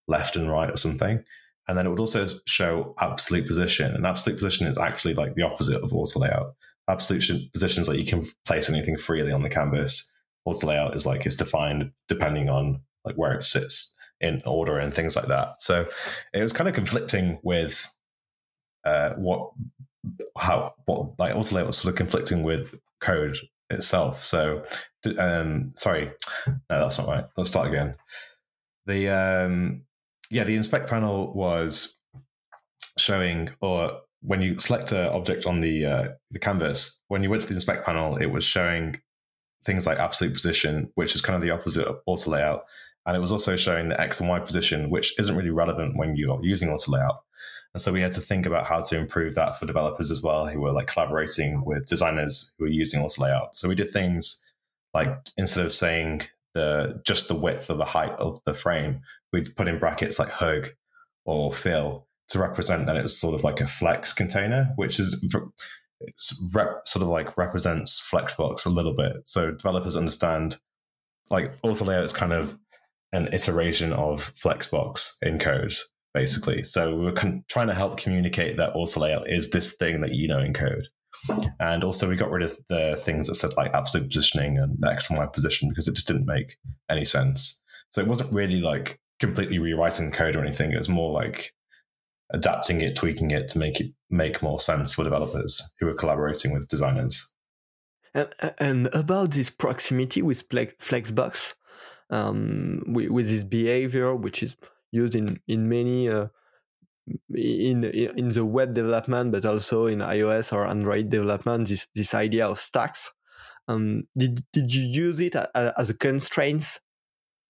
left 0.08 0.36
and 0.36 0.50
right 0.50 0.70
or 0.70 0.78
something. 0.78 1.24
And 1.72 1.78
then 1.78 1.86
it 1.86 1.90
would 1.90 2.02
also 2.02 2.28
show 2.46 2.94
absolute 3.00 3.48
position. 3.48 3.96
And 3.96 4.06
absolute 4.06 4.36
position 4.36 4.68
is 4.68 4.78
actually 4.78 5.14
like 5.14 5.36
the 5.36 5.44
opposite 5.44 5.82
of 5.82 5.94
auto 5.94 6.20
layout. 6.20 6.54
Absolute 6.90 7.50
position 7.54 7.82
is 7.82 7.88
like 7.88 7.98
you 7.98 8.06
can 8.06 8.26
place 8.46 8.70
anything 8.70 8.98
freely 8.98 9.32
on 9.32 9.42
the 9.42 9.50
canvas. 9.50 10.12
Auto 10.44 10.68
layout 10.68 10.98
is 10.98 11.06
like 11.06 11.26
it's 11.26 11.38
defined 11.38 11.94
depending 12.10 12.50
on 12.50 12.82
like 13.06 13.16
where 13.16 13.32
it 13.32 13.44
sits 13.44 13.96
in 14.20 14.42
order 14.46 14.80
and 14.80 14.94
things 14.94 15.16
like 15.16 15.28
that. 15.28 15.62
So 15.62 15.88
it 16.34 16.42
was 16.42 16.52
kind 16.52 16.68
of 16.68 16.76
conflicting 16.76 17.40
with 17.42 17.90
uh, 18.84 19.12
what 19.12 19.52
how 20.38 20.74
what 20.88 21.18
like 21.20 21.34
auto 21.34 21.56
layout 21.56 21.68
was 21.68 21.78
sort 21.78 21.94
of 21.94 21.98
conflicting 21.98 22.44
with 22.44 22.78
code 23.00 23.38
itself. 23.70 24.26
So 24.26 24.66
um, 25.18 25.72
sorry, 25.78 26.12
no, 26.48 26.54
that's 26.70 26.98
not 26.98 27.08
right. 27.08 27.24
Let's 27.38 27.50
start 27.50 27.70
again. 27.70 27.94
The 28.88 29.08
um, 29.08 29.84
yeah, 30.32 30.46
the 30.46 30.56
inspect 30.56 30.90
panel 30.90 31.32
was 31.34 32.00
showing, 32.98 33.50
or 33.60 34.00
when 34.22 34.42
you 34.42 34.58
select 34.58 34.92
an 34.92 35.08
object 35.08 35.46
on 35.46 35.60
the 35.60 35.86
uh, 35.86 36.08
the 36.32 36.40
canvas, 36.40 37.04
when 37.10 37.22
you 37.22 37.30
went 37.30 37.42
to 37.44 37.50
the 37.50 37.54
inspect 37.54 37.86
panel, 37.86 38.16
it 38.16 38.28
was 38.28 38.44
showing 38.44 39.00
things 39.64 39.86
like 39.86 40.00
absolute 40.00 40.34
position, 40.34 40.90
which 40.96 41.14
is 41.14 41.22
kind 41.22 41.36
of 41.36 41.42
the 41.42 41.52
opposite 41.52 41.86
of 41.86 42.00
auto 42.06 42.32
layout, 42.32 42.64
and 43.06 43.16
it 43.16 43.20
was 43.20 43.32
also 43.32 43.56
showing 43.56 43.90
the 43.90 44.00
x 44.00 44.22
and 44.22 44.30
y 44.30 44.40
position, 44.40 44.90
which 44.90 45.20
isn't 45.20 45.36
really 45.36 45.50
relevant 45.50 45.98
when 45.98 46.16
you 46.16 46.32
are 46.32 46.40
using 46.42 46.70
auto 46.70 46.94
layout. 46.94 47.20
And 47.74 47.82
so 47.82 47.92
we 47.92 48.02
had 48.02 48.12
to 48.14 48.22
think 48.22 48.46
about 48.46 48.66
how 48.66 48.82
to 48.82 48.98
improve 48.98 49.36
that 49.36 49.60
for 49.60 49.66
developers 49.66 50.12
as 50.12 50.22
well, 50.22 50.48
who 50.48 50.62
were 50.62 50.72
like 50.72 50.88
collaborating 50.88 51.64
with 51.66 51.86
designers 51.86 52.52
who 52.58 52.66
were 52.66 52.72
using 52.72 53.02
auto 53.02 53.22
layout. 53.22 53.56
So 53.56 53.68
we 53.68 53.76
did 53.76 53.90
things 53.90 54.44
like 54.94 55.14
instead 55.38 55.66
of 55.66 55.74
saying 55.74 56.24
the 56.54 57.02
just 57.06 57.28
the 57.28 57.36
width 57.36 57.70
or 57.70 57.76
the 57.76 57.86
height 57.86 58.12
of 58.14 58.40
the 58.46 58.54
frame, 58.54 59.02
we'd 59.32 59.56
put 59.56 59.68
in 59.68 59.80
brackets 59.80 60.20
like 60.20 60.30
hug 60.30 60.70
or 61.26 61.52
fill 61.52 62.08
to 62.30 62.40
represent 62.40 62.86
that 62.88 62.96
it's 62.96 63.18
sort 63.18 63.36
of 63.36 63.44
like 63.44 63.62
a 63.62 63.68
flex 63.68 64.14
container, 64.14 64.72
which 64.76 65.00
is 65.00 65.36
it's 66.00 66.50
rep, 66.54 66.88
sort 66.88 67.04
of 67.04 67.10
like 67.10 67.38
represents 67.38 68.02
Flexbox 68.02 68.66
a 68.66 68.70
little 68.70 68.96
bit. 68.96 69.28
So 69.28 69.52
developers 69.52 69.98
understand 69.98 70.58
like 71.30 71.54
auto 71.64 71.86
layout 71.86 72.04
is 72.04 72.14
kind 72.14 72.34
of 72.34 72.58
an 73.14 73.30
iteration 73.34 73.94
of 73.94 74.34
Flexbox 74.36 75.18
in 75.22 75.40
code, 75.40 75.74
basically. 76.14 76.64
So 76.64 76.96
we 76.96 77.08
are 77.08 77.14
con- 77.14 77.44
trying 77.50 77.68
to 77.68 77.74
help 77.74 77.98
communicate 77.98 78.58
that 78.58 78.74
auto 78.76 79.02
layout 79.02 79.30
is 79.30 79.50
this 79.50 79.76
thing 79.76 80.02
that 80.02 80.14
you 80.14 80.28
know 80.28 80.40
in 80.40 80.54
code. 80.54 80.88
And 81.60 81.84
also, 81.84 82.10
we 82.10 82.16
got 82.16 82.32
rid 82.32 82.42
of 82.42 82.54
the 82.68 82.96
things 82.98 83.28
that 83.28 83.36
said 83.36 83.52
like 83.56 83.74
absolute 83.74 84.08
positioning 84.08 84.58
and 84.58 84.84
X 84.84 85.10
and 85.10 85.20
Y 85.20 85.26
position 85.28 85.70
because 85.70 85.88
it 85.88 85.96
just 85.96 86.08
didn't 86.08 86.26
make 86.26 86.58
any 86.90 87.06
sense. 87.06 87.62
So 87.92 88.02
it 88.02 88.08
wasn't 88.08 88.34
really 88.34 88.60
like 88.60 89.00
completely 89.22 89.60
rewriting 89.60 90.12
code 90.12 90.36
or 90.36 90.42
anything. 90.42 90.74
It 90.74 90.78
was 90.78 90.90
more 90.90 91.14
like 91.14 91.54
adapting 92.34 92.82
it, 92.82 92.96
tweaking 92.96 93.32
it 93.32 93.48
to 93.50 93.60
make 93.60 93.80
it 93.80 93.94
make 94.10 94.42
more 94.42 94.60
sense 94.60 94.92
for 94.92 95.04
developers 95.06 95.62
who 95.80 95.88
are 95.88 95.94
collaborating 95.94 96.54
with 96.54 96.68
designers. 96.68 97.34
And, 98.14 98.28
and 98.60 98.88
about 98.88 99.32
this 99.32 99.50
proximity 99.50 100.22
with 100.22 100.50
Flexbox, 100.50 101.54
um, 102.10 102.84
with, 102.88 103.10
with, 103.10 103.30
this 103.30 103.46
behavior, 103.46 104.14
which 104.14 104.44
is 104.44 104.58
used 104.92 105.16
in 105.16 105.40
in 105.48 105.70
many 105.70 106.10
uh, 106.10 106.28
in 107.34 107.86
in 107.86 108.30
the 108.30 108.46
web 108.46 108.74
development, 108.74 109.32
but 109.32 109.46
also 109.46 109.86
in 109.86 110.00
iOS 110.00 110.52
or 110.52 110.66
Android 110.66 111.10
development, 111.10 111.70
this 111.70 111.88
this 111.96 112.14
idea 112.14 112.48
of 112.48 112.60
stacks. 112.60 113.12
Um, 113.68 114.04
did 114.18 114.42
did 114.52 114.74
you 114.74 114.88
use 114.88 115.22
it 115.22 115.36
as 115.56 115.90
a 115.90 115.98
constraint 115.98 116.64
uh, 116.64 116.91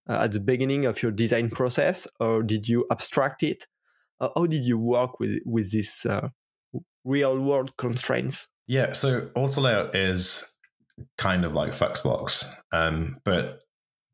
at 0.07 0.31
the 0.31 0.39
beginning 0.39 0.85
of 0.85 1.01
your 1.01 1.11
design 1.11 1.49
process, 1.49 2.07
or 2.19 2.43
did 2.43 2.67
you 2.67 2.85
abstract 2.91 3.43
it? 3.43 3.67
Uh, 4.19 4.29
how 4.35 4.45
did 4.45 4.63
you 4.63 4.77
work 4.77 5.19
with 5.19 5.39
with 5.45 5.71
this 5.71 6.05
uh, 6.05 6.29
real 7.03 7.39
world 7.39 7.75
constraints? 7.77 8.47
Yeah, 8.67 8.93
so 8.93 9.29
auto 9.35 9.61
layout 9.61 9.95
is 9.95 10.57
kind 11.17 11.45
of 11.45 11.53
like 11.53 11.71
Flexbox, 11.71 12.45
um, 12.71 13.17
but 13.25 13.61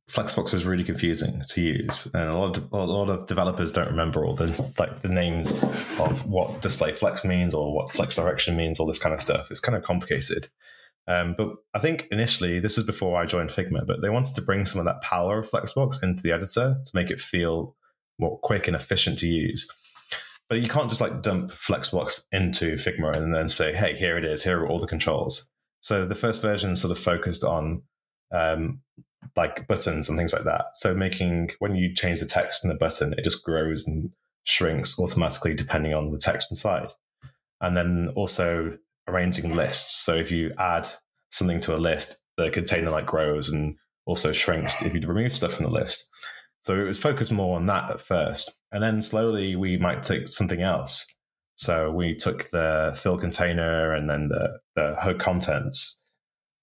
Flexbox 0.09 0.53
is 0.53 0.65
really 0.65 0.85
confusing 0.85 1.43
to 1.49 1.61
use, 1.61 2.09
and 2.13 2.29
a 2.29 2.37
lot 2.37 2.57
of 2.57 2.71
a 2.71 2.77
lot 2.77 3.09
of 3.09 3.27
developers 3.27 3.73
don't 3.73 3.89
remember 3.89 4.25
all 4.25 4.35
the 4.35 4.47
like 4.79 5.01
the 5.01 5.09
names 5.09 5.51
of 5.99 6.25
what 6.25 6.61
display 6.61 6.93
flex 6.93 7.25
means 7.25 7.53
or 7.53 7.75
what 7.75 7.91
flex 7.91 8.15
direction 8.15 8.55
means, 8.55 8.79
all 8.79 8.87
this 8.87 8.99
kind 8.99 9.13
of 9.13 9.19
stuff. 9.19 9.51
It's 9.51 9.59
kind 9.59 9.75
of 9.75 9.83
complicated. 9.83 10.47
Um, 11.07 11.35
but 11.37 11.49
I 11.73 11.79
think 11.79 12.07
initially, 12.11 12.59
this 12.59 12.77
is 12.77 12.85
before 12.85 13.19
I 13.19 13.25
joined 13.25 13.49
Figma, 13.49 13.85
but 13.87 14.01
they 14.01 14.09
wanted 14.09 14.35
to 14.35 14.41
bring 14.41 14.65
some 14.65 14.79
of 14.79 14.85
that 14.85 15.01
power 15.01 15.39
of 15.39 15.49
Flexbox 15.49 16.03
into 16.03 16.21
the 16.21 16.33
editor 16.33 16.75
to 16.83 16.91
make 16.93 17.09
it 17.09 17.21
feel 17.21 17.75
more 18.19 18.37
quick 18.39 18.67
and 18.67 18.75
efficient 18.75 19.19
to 19.19 19.27
use. 19.27 19.67
But 20.49 20.61
you 20.61 20.67
can't 20.67 20.89
just 20.89 21.01
like 21.01 21.21
dump 21.21 21.51
Flexbox 21.51 22.25
into 22.31 22.75
Figma 22.75 23.15
and 23.15 23.33
then 23.33 23.47
say, 23.47 23.73
"Hey, 23.73 23.95
here 23.95 24.17
it 24.17 24.25
is. 24.25 24.43
Here 24.43 24.59
are 24.59 24.67
all 24.67 24.79
the 24.79 24.87
controls." 24.87 25.49
So 25.81 26.05
the 26.05 26.15
first 26.15 26.41
version 26.41 26.75
sort 26.75 26.91
of 26.91 26.99
focused 26.99 27.43
on 27.43 27.83
um, 28.33 28.81
like 29.35 29.67
buttons 29.67 30.09
and 30.09 30.17
things 30.17 30.33
like 30.33 30.43
that. 30.43 30.67
So 30.73 30.93
making 30.93 31.51
when 31.59 31.75
you 31.75 31.93
change 31.93 32.19
the 32.19 32.25
text 32.25 32.63
in 32.63 32.69
the 32.69 32.75
button, 32.75 33.13
it 33.13 33.23
just 33.23 33.43
grows 33.43 33.87
and 33.87 34.09
shrinks 34.43 34.99
automatically 34.99 35.53
depending 35.53 35.93
on 35.93 36.11
the 36.11 36.17
text 36.17 36.51
inside. 36.51 36.89
And 37.61 37.75
then 37.75 38.13
also 38.15 38.77
arranging 39.07 39.55
lists. 39.55 40.03
So 40.03 40.15
if 40.15 40.31
you 40.31 40.53
add 40.57 40.87
something 41.31 41.59
to 41.61 41.75
a 41.75 41.77
list, 41.77 42.23
the 42.37 42.49
container 42.49 42.91
like 42.91 43.05
grows 43.05 43.49
and 43.49 43.75
also 44.05 44.31
shrinks 44.31 44.81
if 44.81 44.93
you 44.93 45.01
remove 45.01 45.35
stuff 45.35 45.53
from 45.53 45.65
the 45.65 45.71
list. 45.71 46.09
So 46.61 46.79
it 46.79 46.83
was 46.83 46.99
focused 46.99 47.31
more 47.31 47.55
on 47.55 47.65
that 47.67 47.89
at 47.89 48.01
first. 48.01 48.51
And 48.71 48.83
then 48.83 49.01
slowly 49.01 49.55
we 49.55 49.77
might 49.77 50.03
take 50.03 50.27
something 50.27 50.61
else. 50.61 51.13
So 51.55 51.91
we 51.91 52.15
took 52.15 52.49
the 52.51 52.97
fill 53.01 53.17
container 53.17 53.93
and 53.93 54.09
then 54.09 54.29
the, 54.29 54.59
the 54.75 54.95
hug 54.99 55.19
contents 55.19 56.03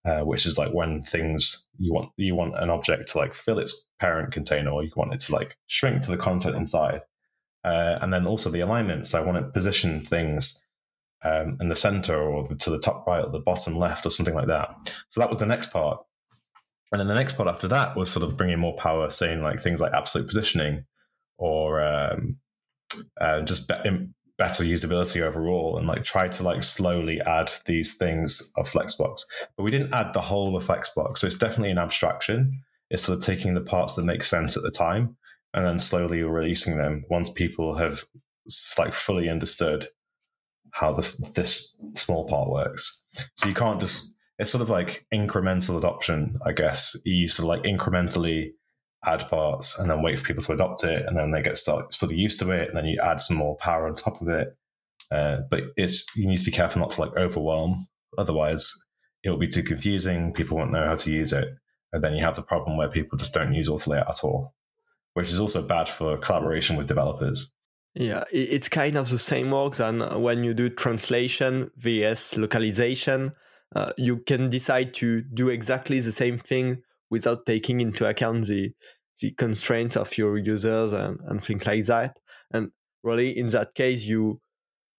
uh, 0.04 0.20
which 0.20 0.46
is 0.46 0.58
like 0.58 0.72
when 0.72 1.02
things 1.02 1.66
you 1.78 1.92
want 1.92 2.10
you 2.16 2.34
want 2.34 2.54
an 2.56 2.70
object 2.70 3.08
to 3.08 3.18
like 3.18 3.34
fill 3.34 3.58
its 3.58 3.88
parent 3.98 4.32
container, 4.32 4.70
or 4.70 4.82
you 4.82 4.90
want 4.96 5.14
it 5.14 5.20
to 5.20 5.32
like 5.32 5.56
shrink 5.66 6.02
to 6.02 6.10
the 6.10 6.16
content 6.16 6.56
inside, 6.56 7.00
uh, 7.64 7.98
and 8.00 8.12
then 8.12 8.26
also 8.26 8.50
the 8.50 8.60
alignment. 8.60 9.06
So 9.06 9.20
I 9.20 9.24
want 9.24 9.38
to 9.38 9.50
position 9.50 10.00
things 10.00 10.63
um, 11.24 11.56
in 11.60 11.68
the 11.68 11.76
center 11.76 12.16
or 12.16 12.46
the, 12.46 12.54
to 12.56 12.70
the 12.70 12.78
top 12.78 13.06
right 13.06 13.24
or 13.24 13.30
the 13.30 13.40
bottom 13.40 13.76
left 13.76 14.06
or 14.06 14.10
something 14.10 14.34
like 14.34 14.48
that. 14.48 14.68
So 15.08 15.20
that 15.20 15.28
was 15.30 15.38
the 15.38 15.46
next 15.46 15.72
part. 15.72 16.00
And 16.92 17.00
then 17.00 17.08
the 17.08 17.14
next 17.14 17.36
part 17.36 17.48
after 17.48 17.66
that 17.68 17.96
was 17.96 18.10
sort 18.10 18.24
of 18.24 18.36
bringing 18.36 18.58
more 18.58 18.76
power, 18.76 19.10
saying 19.10 19.42
like 19.42 19.60
things 19.60 19.80
like 19.80 19.92
absolute 19.92 20.28
positioning 20.28 20.84
or 21.38 21.82
um, 21.82 22.36
uh, 23.20 23.40
just 23.40 23.68
be- 23.68 24.08
better 24.36 24.64
usability 24.64 25.22
overall 25.22 25.78
and 25.78 25.86
like 25.86 26.02
try 26.02 26.26
to 26.26 26.42
like 26.42 26.62
slowly 26.62 27.20
add 27.20 27.50
these 27.66 27.96
things 27.96 28.52
of 28.56 28.68
flexbox 28.68 29.22
but 29.56 29.62
we 29.62 29.70
didn't 29.70 29.94
add 29.94 30.12
the 30.12 30.20
whole 30.20 30.56
of 30.56 30.64
flexbox 30.64 31.18
so 31.18 31.26
it's 31.26 31.38
definitely 31.38 31.70
an 31.70 31.78
abstraction 31.78 32.60
it's 32.90 33.04
sort 33.04 33.16
of 33.16 33.24
taking 33.24 33.54
the 33.54 33.60
parts 33.60 33.94
that 33.94 34.04
make 34.04 34.24
sense 34.24 34.56
at 34.56 34.62
the 34.64 34.72
time 34.72 35.16
and 35.52 35.64
then 35.64 35.78
slowly 35.78 36.22
releasing 36.22 36.76
them 36.76 37.04
once 37.08 37.30
people 37.30 37.76
have 37.76 38.02
like 38.76 38.92
fully 38.92 39.28
understood 39.28 39.86
how 40.74 40.92
the, 40.92 41.02
this 41.36 41.76
small 41.94 42.26
part 42.26 42.50
works. 42.50 43.02
So 43.36 43.48
you 43.48 43.54
can't 43.54 43.80
just 43.80 44.18
it's 44.40 44.50
sort 44.50 44.62
of 44.62 44.68
like 44.68 45.06
incremental 45.14 45.78
adoption 45.78 46.36
i 46.44 46.52
guess. 46.52 46.96
You 47.04 47.14
used 47.14 47.36
to 47.36 47.46
like 47.46 47.62
incrementally 47.62 48.50
add 49.04 49.28
parts 49.28 49.78
and 49.78 49.88
then 49.88 50.02
wait 50.02 50.18
for 50.18 50.24
people 50.24 50.42
to 50.42 50.52
adopt 50.52 50.82
it 50.82 51.04
and 51.06 51.16
then 51.16 51.30
they 51.30 51.42
get 51.42 51.56
start, 51.56 51.94
sort 51.94 52.10
of 52.10 52.18
used 52.18 52.40
to 52.40 52.50
it 52.50 52.68
and 52.68 52.76
then 52.76 52.86
you 52.86 52.98
add 53.00 53.20
some 53.20 53.36
more 53.36 53.56
power 53.56 53.86
on 53.86 53.94
top 53.94 54.20
of 54.20 54.28
it. 54.28 54.56
Uh, 55.10 55.42
but 55.50 55.64
it's 55.76 56.16
you 56.16 56.26
need 56.26 56.38
to 56.38 56.44
be 56.44 56.50
careful 56.50 56.80
not 56.80 56.90
to 56.90 57.00
like 57.00 57.16
overwhelm. 57.16 57.86
Otherwise 58.18 58.72
it 59.22 59.30
will 59.30 59.38
be 59.38 59.46
too 59.46 59.62
confusing. 59.62 60.32
People 60.32 60.56
won't 60.56 60.72
know 60.72 60.86
how 60.86 60.96
to 60.96 61.12
use 61.12 61.32
it. 61.32 61.48
And 61.92 62.02
then 62.02 62.14
you 62.14 62.24
have 62.24 62.34
the 62.34 62.42
problem 62.42 62.76
where 62.76 62.88
people 62.88 63.16
just 63.16 63.34
don't 63.34 63.54
use 63.54 63.68
auto 63.68 63.92
layout 63.92 64.08
at 64.08 64.24
all 64.24 64.54
which 65.14 65.28
is 65.28 65.40
also 65.40 65.62
bad 65.62 65.88
for 65.88 66.18
collaboration 66.18 66.76
with 66.76 66.88
developers 66.88 67.52
yeah 67.94 68.24
it's 68.32 68.68
kind 68.68 68.96
of 68.96 69.08
the 69.08 69.18
same 69.18 69.50
work 69.50 69.76
than 69.76 70.00
when 70.20 70.42
you 70.42 70.52
do 70.54 70.68
translation 70.68 71.70
vs 71.76 72.36
localization 72.36 73.32
uh, 73.74 73.92
you 73.96 74.18
can 74.18 74.48
decide 74.50 74.94
to 74.94 75.22
do 75.22 75.48
exactly 75.48 75.98
the 76.00 76.12
same 76.12 76.38
thing 76.38 76.82
without 77.10 77.46
taking 77.46 77.80
into 77.80 78.06
account 78.06 78.46
the 78.46 78.72
the 79.20 79.30
constraints 79.32 79.96
of 79.96 80.16
your 80.18 80.36
users 80.38 80.92
and, 80.92 81.18
and 81.26 81.42
things 81.42 81.64
like 81.66 81.86
that. 81.86 82.18
And 82.52 82.70
really, 83.02 83.36
in 83.36 83.48
that 83.48 83.74
case, 83.74 84.04
you 84.04 84.40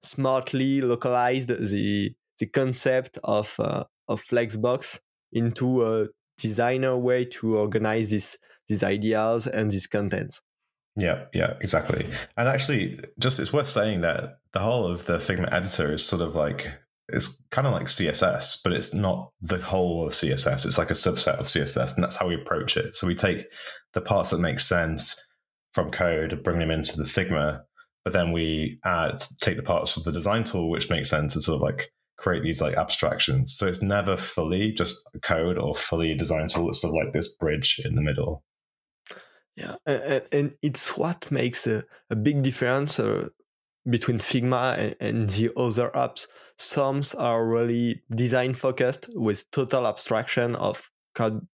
smartly 0.03 0.81
localized 0.81 1.49
the 1.49 2.11
the 2.39 2.47
concept 2.47 3.17
of 3.23 3.55
uh, 3.59 3.85
of 4.07 4.23
Flexbox 4.23 4.99
into 5.31 5.85
a 5.85 6.07
designer 6.37 6.97
way 6.97 7.25
to 7.25 7.57
organize 7.57 8.11
these 8.11 8.37
these 8.67 8.83
ideas 8.83 9.47
and 9.47 9.71
these 9.71 9.87
contents. 9.87 10.41
Yeah, 10.95 11.25
yeah, 11.33 11.55
exactly. 11.59 12.09
And 12.37 12.47
actually, 12.47 12.99
just 13.19 13.39
it's 13.39 13.51
worth 13.51 13.67
saying 13.67 14.01
that 14.01 14.37
the 14.53 14.59
whole 14.59 14.87
of 14.87 15.05
the 15.05 15.17
Figma 15.17 15.53
editor 15.53 15.93
is 15.93 16.05
sort 16.05 16.21
of 16.21 16.35
like 16.35 16.71
it's 17.09 17.43
kind 17.51 17.67
of 17.67 17.73
like 17.73 17.85
CSS, 17.85 18.59
but 18.63 18.73
it's 18.73 18.93
not 18.93 19.31
the 19.41 19.57
whole 19.57 20.07
of 20.07 20.13
CSS. 20.13 20.65
It's 20.65 20.77
like 20.77 20.89
a 20.89 20.93
subset 20.93 21.37
of 21.39 21.47
CSS, 21.47 21.95
and 21.95 22.03
that's 22.03 22.15
how 22.15 22.27
we 22.27 22.35
approach 22.35 22.77
it. 22.77 22.95
So 22.95 23.07
we 23.07 23.13
take 23.15 23.45
the 23.93 24.01
parts 24.01 24.29
that 24.29 24.39
make 24.39 24.59
sense 24.59 25.21
from 25.73 25.91
code 25.91 26.33
and 26.33 26.43
bring 26.43 26.59
them 26.59 26.71
into 26.71 26.97
the 26.97 27.03
Figma, 27.03 27.61
but 28.05 28.13
then 28.13 28.31
we 28.31 28.79
add 28.85 29.21
take 29.41 29.57
the 29.57 29.63
parts 29.63 29.97
of 29.97 30.05
the 30.05 30.11
design 30.11 30.45
tool 30.45 30.69
which 30.69 30.89
makes 30.89 31.09
sense 31.09 31.35
and 31.35 31.43
sort 31.43 31.57
of 31.57 31.61
like 31.61 31.91
create 32.17 32.43
these 32.43 32.61
like 32.61 32.75
abstractions. 32.75 33.55
So 33.55 33.67
it's 33.67 33.81
never 33.81 34.15
fully 34.15 34.71
just 34.71 34.97
code 35.21 35.57
or 35.57 35.75
fully 35.75 36.15
design 36.15 36.47
tool. 36.47 36.69
It's 36.69 36.81
sort 36.81 36.95
of 36.95 37.03
like 37.03 37.13
this 37.13 37.35
bridge 37.35 37.81
in 37.83 37.95
the 37.95 38.01
middle. 38.01 38.43
Yeah, 39.55 39.75
and, 39.85 40.23
and 40.31 40.53
it's 40.61 40.97
what 40.97 41.31
makes 41.31 41.65
a, 41.65 41.85
a 42.09 42.15
big 42.15 42.43
difference 42.43 42.99
uh, 42.99 43.29
between 43.89 44.19
Figma 44.19 44.77
and, 44.77 44.95
and, 44.99 45.29
the 45.29 45.51
other 45.55 45.91
apps. 45.95 46.27
Some 46.57 47.01
are 47.17 47.47
really 47.47 48.03
design 48.13 48.53
focused 48.53 49.09
with 49.13 49.49
total 49.51 49.87
abstraction 49.87 50.55
of 50.55 50.91
code, 51.13 51.47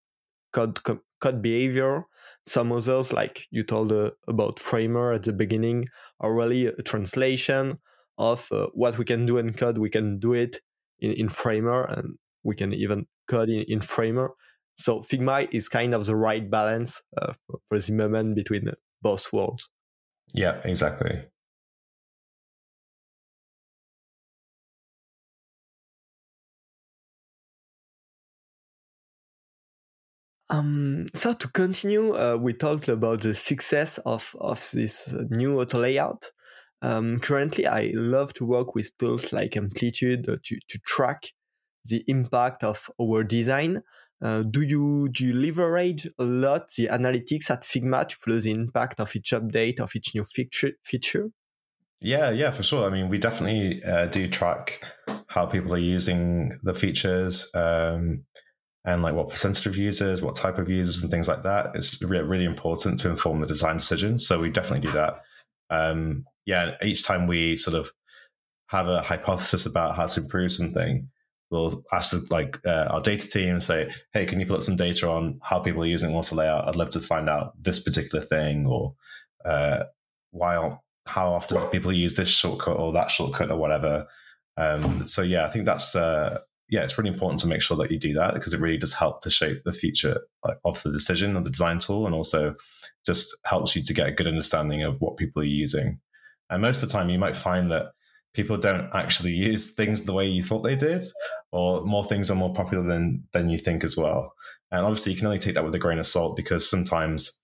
code, 0.51 0.79
code 1.19 1.41
behavior. 1.41 2.05
Some 2.47 2.71
others, 2.71 3.13
like 3.13 3.47
you 3.51 3.63
told 3.63 3.91
uh, 3.91 4.11
about 4.27 4.59
Framer 4.59 5.11
at 5.11 5.23
the 5.23 5.33
beginning, 5.33 5.87
are 6.19 6.33
really 6.33 6.65
a 6.65 6.81
translation 6.81 7.77
of 8.17 8.47
uh, 8.51 8.67
what 8.73 8.97
we 8.97 9.05
can 9.05 9.25
do 9.25 9.37
in 9.37 9.53
code. 9.53 9.77
We 9.77 9.89
can 9.89 10.19
do 10.19 10.33
it 10.33 10.57
in, 10.99 11.13
in 11.13 11.29
Framer 11.29 11.83
and 11.83 12.17
we 12.43 12.55
can 12.55 12.73
even 12.73 13.05
code 13.27 13.49
in, 13.49 13.63
in 13.67 13.81
Framer. 13.81 14.31
So 14.81 14.99
Figma 14.99 15.47
is 15.51 15.69
kind 15.69 15.93
of 15.93 16.05
the 16.05 16.15
right 16.15 16.49
balance 16.49 17.01
uh, 17.21 17.33
for, 17.45 17.59
for 17.69 17.79
the 17.79 17.93
moment 17.93 18.35
between 18.35 18.71
both 19.01 19.31
worlds. 19.31 19.69
Yeah, 20.33 20.59
exactly. 20.63 21.23
Um, 30.49 31.05
so 31.15 31.33
to 31.33 31.47
continue, 31.47 32.13
uh, 32.13 32.35
we 32.35 32.53
talked 32.53 32.89
about 32.89 33.21
the 33.21 33.33
success 33.33 33.99
of, 33.99 34.35
of 34.41 34.69
this 34.73 35.13
new 35.29 35.61
auto 35.61 35.79
layout. 35.79 36.31
Um, 36.81 37.19
currently, 37.19 37.67
I 37.67 37.91
love 37.93 38.33
to 38.33 38.45
work 38.45 38.75
with 38.75 38.97
tools 38.97 39.31
like 39.31 39.55
Amplitude 39.55 40.25
to, 40.25 40.37
to 40.37 40.79
track 40.85 41.27
the 41.85 42.03
impact 42.07 42.63
of 42.63 42.89
our 42.99 43.23
design. 43.23 43.83
Uh, 44.21 44.43
do 44.43 44.61
you 44.61 45.09
do 45.11 45.25
you 45.25 45.33
leverage 45.33 46.07
a 46.19 46.23
lot 46.23 46.69
the 46.77 46.87
analytics 46.87 47.49
at 47.49 47.63
Figma 47.63 48.07
to 48.07 48.15
follow 48.15 48.39
the 48.39 48.51
impact 48.51 48.99
of 48.99 49.15
each 49.15 49.31
update 49.31 49.79
of 49.79 49.95
each 49.95 50.13
new 50.13 50.23
feature? 50.23 50.71
feature? 50.83 51.31
Yeah, 52.01 52.31
yeah, 52.31 52.51
for 52.51 52.63
sure. 52.63 52.85
I 52.85 52.89
mean, 52.89 53.09
we 53.09 53.19
definitely 53.19 53.83
uh, 53.83 54.07
do 54.07 54.27
track 54.27 54.83
how 55.27 55.45
people 55.45 55.73
are 55.73 55.77
using 55.77 56.59
the 56.63 56.73
features 56.73 57.49
um, 57.53 58.25
and 58.83 59.03
like 59.03 59.13
what 59.13 59.29
percentage 59.29 59.67
of 59.67 59.77
users, 59.77 60.21
what 60.21 60.35
type 60.35 60.57
of 60.57 60.67
users, 60.67 61.03
and 61.03 61.11
things 61.11 61.27
like 61.27 61.43
that. 61.43 61.75
It's 61.75 62.01
really, 62.01 62.23
really 62.23 62.45
important 62.45 62.97
to 62.99 63.09
inform 63.09 63.39
the 63.39 63.47
design 63.47 63.77
decisions. 63.77 64.27
So 64.27 64.39
we 64.39 64.49
definitely 64.49 64.87
do 64.87 64.93
that. 64.93 65.21
Um, 65.69 66.25
yeah, 66.45 66.71
each 66.83 67.03
time 67.03 67.27
we 67.27 67.55
sort 67.55 67.77
of 67.77 67.91
have 68.67 68.87
a 68.87 69.01
hypothesis 69.01 69.65
about 69.65 69.95
how 69.95 70.07
to 70.07 70.21
improve 70.21 70.51
something, 70.51 71.09
we'll 71.51 71.83
ask 71.91 72.11
the, 72.11 72.25
like 72.31 72.59
uh, 72.65 72.87
our 72.89 73.01
data 73.01 73.27
team 73.27 73.59
say, 73.59 73.91
"Hey, 74.13 74.25
can 74.25 74.39
you 74.39 74.45
put 74.45 74.57
up 74.57 74.63
some 74.63 74.75
data 74.75 75.09
on 75.09 75.39
how 75.43 75.59
people 75.59 75.83
are 75.83 75.87
using 75.87 76.15
auto 76.15 76.35
layout? 76.35 76.67
I'd 76.67 76.75
love 76.75 76.89
to 76.91 76.99
find 76.99 77.29
out 77.29 77.61
this 77.61 77.83
particular 77.83 78.23
thing, 78.23 78.65
or 78.65 78.95
uh, 79.45 79.83
why 80.31 80.77
how 81.05 81.33
often 81.33 81.61
people 81.69 81.91
use 81.91 82.15
this 82.15 82.29
shortcut 82.29 82.77
or 82.77 82.93
that 82.93 83.11
shortcut 83.11 83.51
or 83.51 83.57
whatever." 83.57 84.07
Um, 84.57 85.05
so 85.07 85.21
yeah, 85.21 85.45
I 85.45 85.49
think 85.49 85.65
that's 85.65 85.95
uh, 85.95 86.39
yeah, 86.69 86.83
it's 86.83 86.97
really 86.97 87.11
important 87.11 87.41
to 87.41 87.47
make 87.47 87.61
sure 87.61 87.77
that 87.77 87.91
you 87.91 87.99
do 87.99 88.13
that 88.13 88.33
because 88.33 88.53
it 88.53 88.61
really 88.61 88.77
does 88.77 88.93
help 88.93 89.21
to 89.21 89.29
shape 89.29 89.61
the 89.65 89.73
future 89.73 90.21
of 90.63 90.81
the 90.83 90.91
decision 90.91 91.35
of 91.35 91.43
the 91.43 91.51
design 91.51 91.79
tool, 91.79 92.05
and 92.05 92.15
also 92.15 92.55
just 93.05 93.35
helps 93.45 93.75
you 93.75 93.83
to 93.83 93.93
get 93.93 94.07
a 94.07 94.11
good 94.11 94.27
understanding 94.27 94.83
of 94.83 94.99
what 95.01 95.17
people 95.17 95.41
are 95.41 95.45
using. 95.45 95.99
And 96.49 96.61
most 96.61 96.81
of 96.81 96.89
the 96.89 96.93
time, 96.93 97.09
you 97.09 97.19
might 97.19 97.35
find 97.35 97.71
that 97.71 97.91
people 98.33 98.57
don't 98.57 98.89
actually 98.93 99.31
use 99.31 99.73
things 99.73 100.03
the 100.03 100.13
way 100.13 100.27
you 100.27 100.43
thought 100.43 100.61
they 100.61 100.75
did, 100.75 101.03
or 101.51 101.83
more 101.85 102.05
things 102.05 102.31
are 102.31 102.35
more 102.35 102.53
popular 102.53 102.85
than 102.87 103.23
than 103.33 103.49
you 103.49 103.57
think 103.57 103.83
as 103.83 103.97
well. 103.97 104.33
And 104.71 104.85
obviously, 104.85 105.11
you 105.11 105.17
can 105.17 105.27
only 105.27 105.39
take 105.39 105.55
that 105.55 105.65
with 105.65 105.75
a 105.75 105.79
grain 105.79 105.99
of 105.99 106.07
salt 106.07 106.35
because 106.37 106.69
sometimes, 106.69 107.37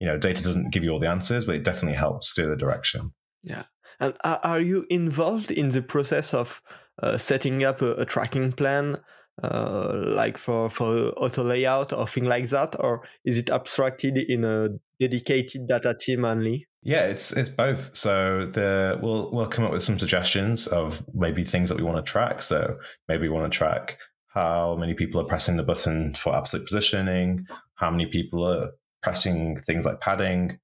you 0.00 0.06
know, 0.06 0.18
data 0.18 0.42
doesn't 0.42 0.72
give 0.72 0.84
you 0.84 0.90
all 0.90 1.00
the 1.00 1.10
answers, 1.10 1.44
but 1.44 1.56
it 1.56 1.64
definitely 1.64 1.98
helps 1.98 2.30
steer 2.30 2.48
the 2.48 2.56
direction. 2.56 3.12
Yeah. 3.42 3.64
And 4.00 4.16
are 4.24 4.60
you 4.60 4.86
involved 4.90 5.50
in 5.50 5.68
the 5.68 5.82
process 5.82 6.34
of 6.34 6.62
uh, 7.02 7.18
setting 7.18 7.62
up 7.62 7.82
a, 7.82 7.94
a 7.94 8.04
tracking 8.04 8.52
plan, 8.52 8.96
uh, 9.42 9.92
like 10.06 10.38
for 10.38 10.70
for 10.70 11.08
auto 11.16 11.44
layout 11.44 11.92
or 11.92 12.06
thing 12.06 12.24
like 12.24 12.48
that, 12.48 12.74
or 12.80 13.04
is 13.24 13.38
it 13.38 13.50
abstracted 13.50 14.16
in 14.16 14.44
a 14.44 14.70
dedicated 14.98 15.68
data 15.68 15.94
team 15.98 16.24
only? 16.24 16.66
Yeah, 16.82 17.04
it's 17.04 17.36
it's 17.36 17.50
both. 17.50 17.96
So 17.96 18.46
the 18.46 18.98
we'll 19.00 19.30
we'll 19.32 19.46
come 19.46 19.64
up 19.64 19.70
with 19.70 19.84
some 19.84 19.98
suggestions 19.98 20.66
of 20.66 21.04
maybe 21.14 21.44
things 21.44 21.68
that 21.68 21.78
we 21.78 21.84
want 21.84 22.04
to 22.04 22.10
track. 22.10 22.42
So 22.42 22.76
maybe 23.08 23.22
we 23.22 23.28
want 23.28 23.52
to 23.52 23.56
track 23.56 23.98
how 24.34 24.76
many 24.76 24.94
people 24.94 25.20
are 25.20 25.26
pressing 25.26 25.56
the 25.56 25.62
button 25.62 26.14
for 26.14 26.34
absolute 26.34 26.66
positioning, 26.66 27.46
how 27.76 27.90
many 27.90 28.06
people 28.06 28.44
are 28.44 28.70
pressing 29.02 29.56
things 29.58 29.84
like 29.84 30.00
padding 30.00 30.58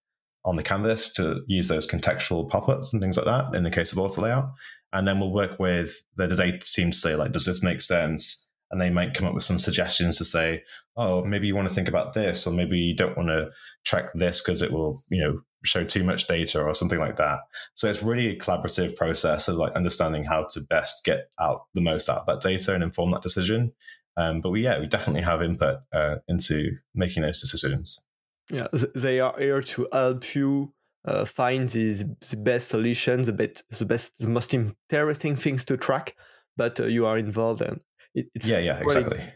on 0.44 0.56
the 0.56 0.62
canvas 0.62 1.12
to 1.12 1.42
use 1.46 1.68
those 1.68 1.86
contextual 1.86 2.48
pop-ups 2.48 2.92
and 2.92 3.02
things 3.02 3.16
like 3.16 3.26
that 3.26 3.54
in 3.54 3.64
the 3.64 3.70
case 3.70 3.92
of 3.92 3.98
auto 3.98 4.22
layout. 4.22 4.50
And 4.92 5.06
then 5.06 5.20
we'll 5.20 5.32
work 5.32 5.58
with 5.60 6.02
the 6.16 6.26
data 6.26 6.58
team 6.58 6.92
to 6.92 6.96
say, 6.96 7.14
like, 7.14 7.32
does 7.32 7.44
this 7.44 7.62
make 7.62 7.82
sense? 7.82 8.48
And 8.70 8.80
they 8.80 8.88
might 8.88 9.14
come 9.14 9.26
up 9.26 9.34
with 9.34 9.42
some 9.42 9.58
suggestions 9.58 10.16
to 10.18 10.24
say, 10.24 10.62
oh, 10.96 11.24
maybe 11.24 11.46
you 11.46 11.54
want 11.54 11.68
to 11.68 11.74
think 11.74 11.88
about 11.88 12.14
this, 12.14 12.46
or 12.46 12.52
maybe 12.52 12.78
you 12.78 12.96
don't 12.96 13.16
want 13.16 13.28
to 13.28 13.50
track 13.84 14.10
this 14.14 14.40
because 14.40 14.62
it 14.62 14.72
will, 14.72 15.02
you 15.10 15.22
know, 15.22 15.40
show 15.64 15.84
too 15.84 16.04
much 16.04 16.26
data 16.26 16.62
or 16.62 16.74
something 16.74 16.98
like 16.98 17.16
that. 17.16 17.40
So 17.74 17.90
it's 17.90 18.02
really 18.02 18.28
a 18.28 18.38
collaborative 18.38 18.96
process 18.96 19.48
of 19.48 19.56
like 19.56 19.72
understanding 19.74 20.24
how 20.24 20.46
to 20.52 20.60
best 20.60 21.04
get 21.04 21.30
out 21.40 21.66
the 21.74 21.80
most 21.80 22.08
out 22.08 22.18
of 22.18 22.26
that 22.26 22.40
data 22.40 22.74
and 22.74 22.82
inform 22.82 23.10
that 23.12 23.22
decision. 23.22 23.72
Um, 24.16 24.40
but 24.40 24.50
we, 24.50 24.64
yeah, 24.64 24.80
we 24.80 24.86
definitely 24.86 25.22
have 25.22 25.42
input 25.42 25.78
uh, 25.92 26.16
into 26.26 26.76
making 26.94 27.22
those 27.22 27.40
decisions. 27.40 28.04
Yeah, 28.50 28.66
they 28.94 29.20
are 29.20 29.34
here 29.38 29.60
to 29.60 29.88
help 29.92 30.34
you 30.34 30.72
uh, 31.04 31.24
find 31.24 31.68
the, 31.68 31.92
the 32.30 32.36
best 32.36 32.70
solutions, 32.70 33.26
the 33.26 33.32
best, 33.32 33.64
the 33.78 33.84
best, 33.84 34.18
the 34.18 34.28
most 34.28 34.52
interesting 34.54 35.36
things 35.36 35.64
to 35.64 35.76
track. 35.76 36.16
But 36.56 36.80
uh, 36.80 36.86
you 36.86 37.06
are 37.06 37.18
involved, 37.18 37.62
and 37.62 37.80
it, 38.14 38.26
it's 38.34 38.50
yeah, 38.50 38.58
yeah, 38.58 38.80
exactly. 38.80 39.18
Really, 39.18 39.32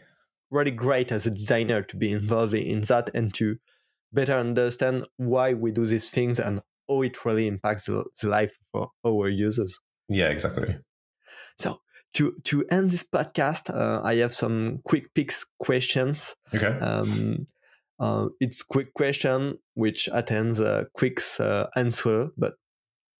really 0.51 0.71
great 0.71 1.11
as 1.11 1.25
a 1.25 1.31
designer 1.31 1.81
to 1.83 1.95
be 1.95 2.11
involved 2.11 2.53
in 2.53 2.81
that 2.81 3.09
and 3.13 3.33
to 3.35 3.57
better 4.13 4.33
understand 4.33 5.07
why 5.17 5.53
we 5.53 5.71
do 5.71 5.85
these 5.85 6.09
things 6.09 6.39
and 6.39 6.61
how 6.87 7.01
it 7.01 7.25
really 7.25 7.47
impacts 7.47 7.85
the, 7.85 8.05
the 8.21 8.27
life 8.27 8.57
for 8.71 8.91
our 9.05 9.27
users. 9.29 9.79
Yeah, 10.09 10.27
exactly. 10.27 10.75
So 11.57 11.79
to 12.15 12.35
to 12.43 12.65
end 12.69 12.91
this 12.91 13.03
podcast, 13.03 13.73
uh, 13.73 14.01
I 14.03 14.15
have 14.15 14.33
some 14.33 14.79
quick 14.83 15.13
picks 15.13 15.45
questions. 15.59 16.35
Okay. 16.53 16.79
Um, 16.79 17.47
uh, 17.99 18.27
it's 18.39 18.63
quick 18.63 18.93
question 18.93 19.57
which 19.75 20.09
attends 20.11 20.59
a 20.59 20.87
quick 20.93 21.19
uh, 21.39 21.67
answer, 21.75 22.29
but 22.37 22.55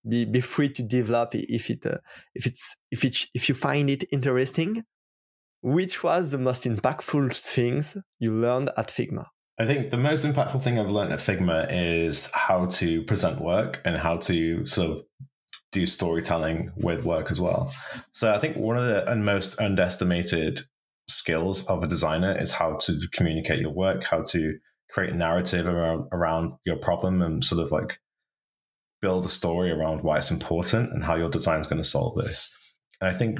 be, 0.07 0.25
be 0.25 0.41
free 0.41 0.69
to 0.69 0.83
develop 0.83 1.33
if 1.33 1.69
it 1.69 1.85
uh, 1.85 1.97
if 2.35 2.45
it's 2.45 2.75
if 2.91 3.03
it 3.05 3.17
if 3.33 3.49
you 3.49 3.55
find 3.55 3.89
it 3.89 4.03
interesting. 4.11 4.83
Which 5.61 6.03
was 6.03 6.31
the 6.31 6.37
most 6.37 6.65
impactful 6.65 7.33
things 7.37 7.95
you 8.19 8.33
learned 8.33 8.69
at 8.75 8.89
Figma? 8.89 9.27
I 9.59 9.65
think 9.65 9.91
the 9.91 9.97
most 9.97 10.25
impactful 10.25 10.63
thing 10.63 10.79
I've 10.79 10.89
learned 10.89 11.13
at 11.13 11.19
Figma 11.19 11.67
is 11.71 12.31
how 12.33 12.65
to 12.65 13.03
present 13.03 13.39
work 13.39 13.81
and 13.85 13.95
how 13.95 14.17
to 14.17 14.65
sort 14.65 14.91
of 14.91 15.03
do 15.71 15.85
storytelling 15.85 16.71
with 16.77 17.03
work 17.03 17.29
as 17.29 17.39
well. 17.39 17.73
So 18.13 18.33
I 18.33 18.39
think 18.39 18.57
one 18.57 18.77
of 18.77 18.85
the 18.85 19.15
most 19.15 19.59
underestimated 19.61 20.61
skills 21.07 21.65
of 21.67 21.83
a 21.83 21.87
designer 21.87 22.35
is 22.39 22.51
how 22.51 22.77
to 22.77 22.99
communicate 23.11 23.59
your 23.59 23.73
work, 23.73 24.03
how 24.03 24.23
to 24.29 24.57
create 24.89 25.13
a 25.13 25.17
narrative 25.17 25.67
around 25.67 26.07
around 26.11 26.51
your 26.65 26.77
problem 26.77 27.21
and 27.21 27.43
sort 27.43 27.61
of 27.61 27.71
like 27.71 27.99
build 29.01 29.25
a 29.25 29.29
story 29.29 29.71
around 29.71 30.03
why 30.03 30.17
it's 30.17 30.31
important 30.31 30.91
and 30.93 31.03
how 31.03 31.15
your 31.15 31.29
design 31.29 31.59
is 31.59 31.67
going 31.67 31.81
to 31.81 31.87
solve 31.87 32.15
this. 32.15 32.55
And 33.01 33.09
I 33.09 33.13
think 33.13 33.39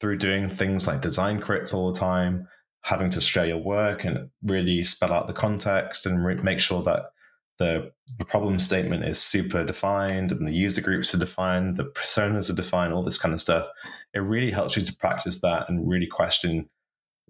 through 0.00 0.18
doing 0.18 0.48
things 0.48 0.86
like 0.86 1.00
design 1.00 1.40
crits 1.40 1.74
all 1.74 1.92
the 1.92 1.98
time, 1.98 2.46
having 2.82 3.10
to 3.10 3.20
share 3.20 3.46
your 3.46 3.58
work 3.58 4.04
and 4.04 4.28
really 4.42 4.82
spell 4.82 5.12
out 5.12 5.26
the 5.26 5.32
context 5.32 6.04
and 6.04 6.24
re- 6.24 6.34
make 6.34 6.60
sure 6.60 6.82
that 6.82 7.12
the, 7.58 7.92
the 8.18 8.24
problem 8.24 8.58
statement 8.58 9.04
is 9.04 9.20
super 9.20 9.64
defined 9.64 10.32
and 10.32 10.46
the 10.46 10.52
user 10.52 10.80
groups 10.80 11.14
are 11.14 11.18
defined, 11.18 11.76
the 11.76 11.84
personas 11.84 12.50
are 12.50 12.56
defined, 12.56 12.92
all 12.92 13.04
this 13.04 13.18
kind 13.18 13.32
of 13.32 13.40
stuff. 13.40 13.68
It 14.14 14.18
really 14.18 14.50
helps 14.50 14.76
you 14.76 14.82
to 14.82 14.96
practice 14.96 15.40
that 15.42 15.68
and 15.68 15.88
really 15.88 16.06
question 16.06 16.68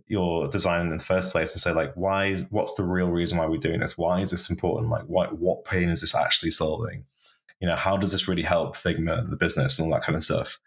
your 0.07 0.49
design 0.49 0.87
in 0.87 0.97
the 0.97 1.03
first 1.03 1.33
place 1.33 1.55
and 1.55 1.61
say 1.61 1.73
like 1.73 1.93
why 1.95 2.27
is, 2.27 2.47
what's 2.51 2.75
the 2.75 2.83
real 2.83 3.09
reason 3.09 3.39
why 3.39 3.47
we're 3.47 3.57
doing 3.57 3.81
this? 3.81 3.97
Why 3.99 4.21
is 4.21 4.31
this 4.31 4.51
important? 4.51 4.91
Like 4.91 5.05
what 5.05 5.39
what 5.39 5.65
pain 5.65 5.89
is 5.89 6.01
this 6.01 6.15
actually 6.15 6.51
solving? 6.51 7.05
You 7.61 7.69
know 7.69 7.77
how 7.77 7.97
does 7.97 8.13
this 8.13 8.27
really 8.27 8.43
help 8.43 8.75
figma 8.75 9.29
the 9.31 9.37
business 9.37 9.79
and 9.79 9.87
all 9.87 9.99
that 9.99 10.05
kind 10.05 10.17
of 10.17 10.25
stuff? 10.25 10.59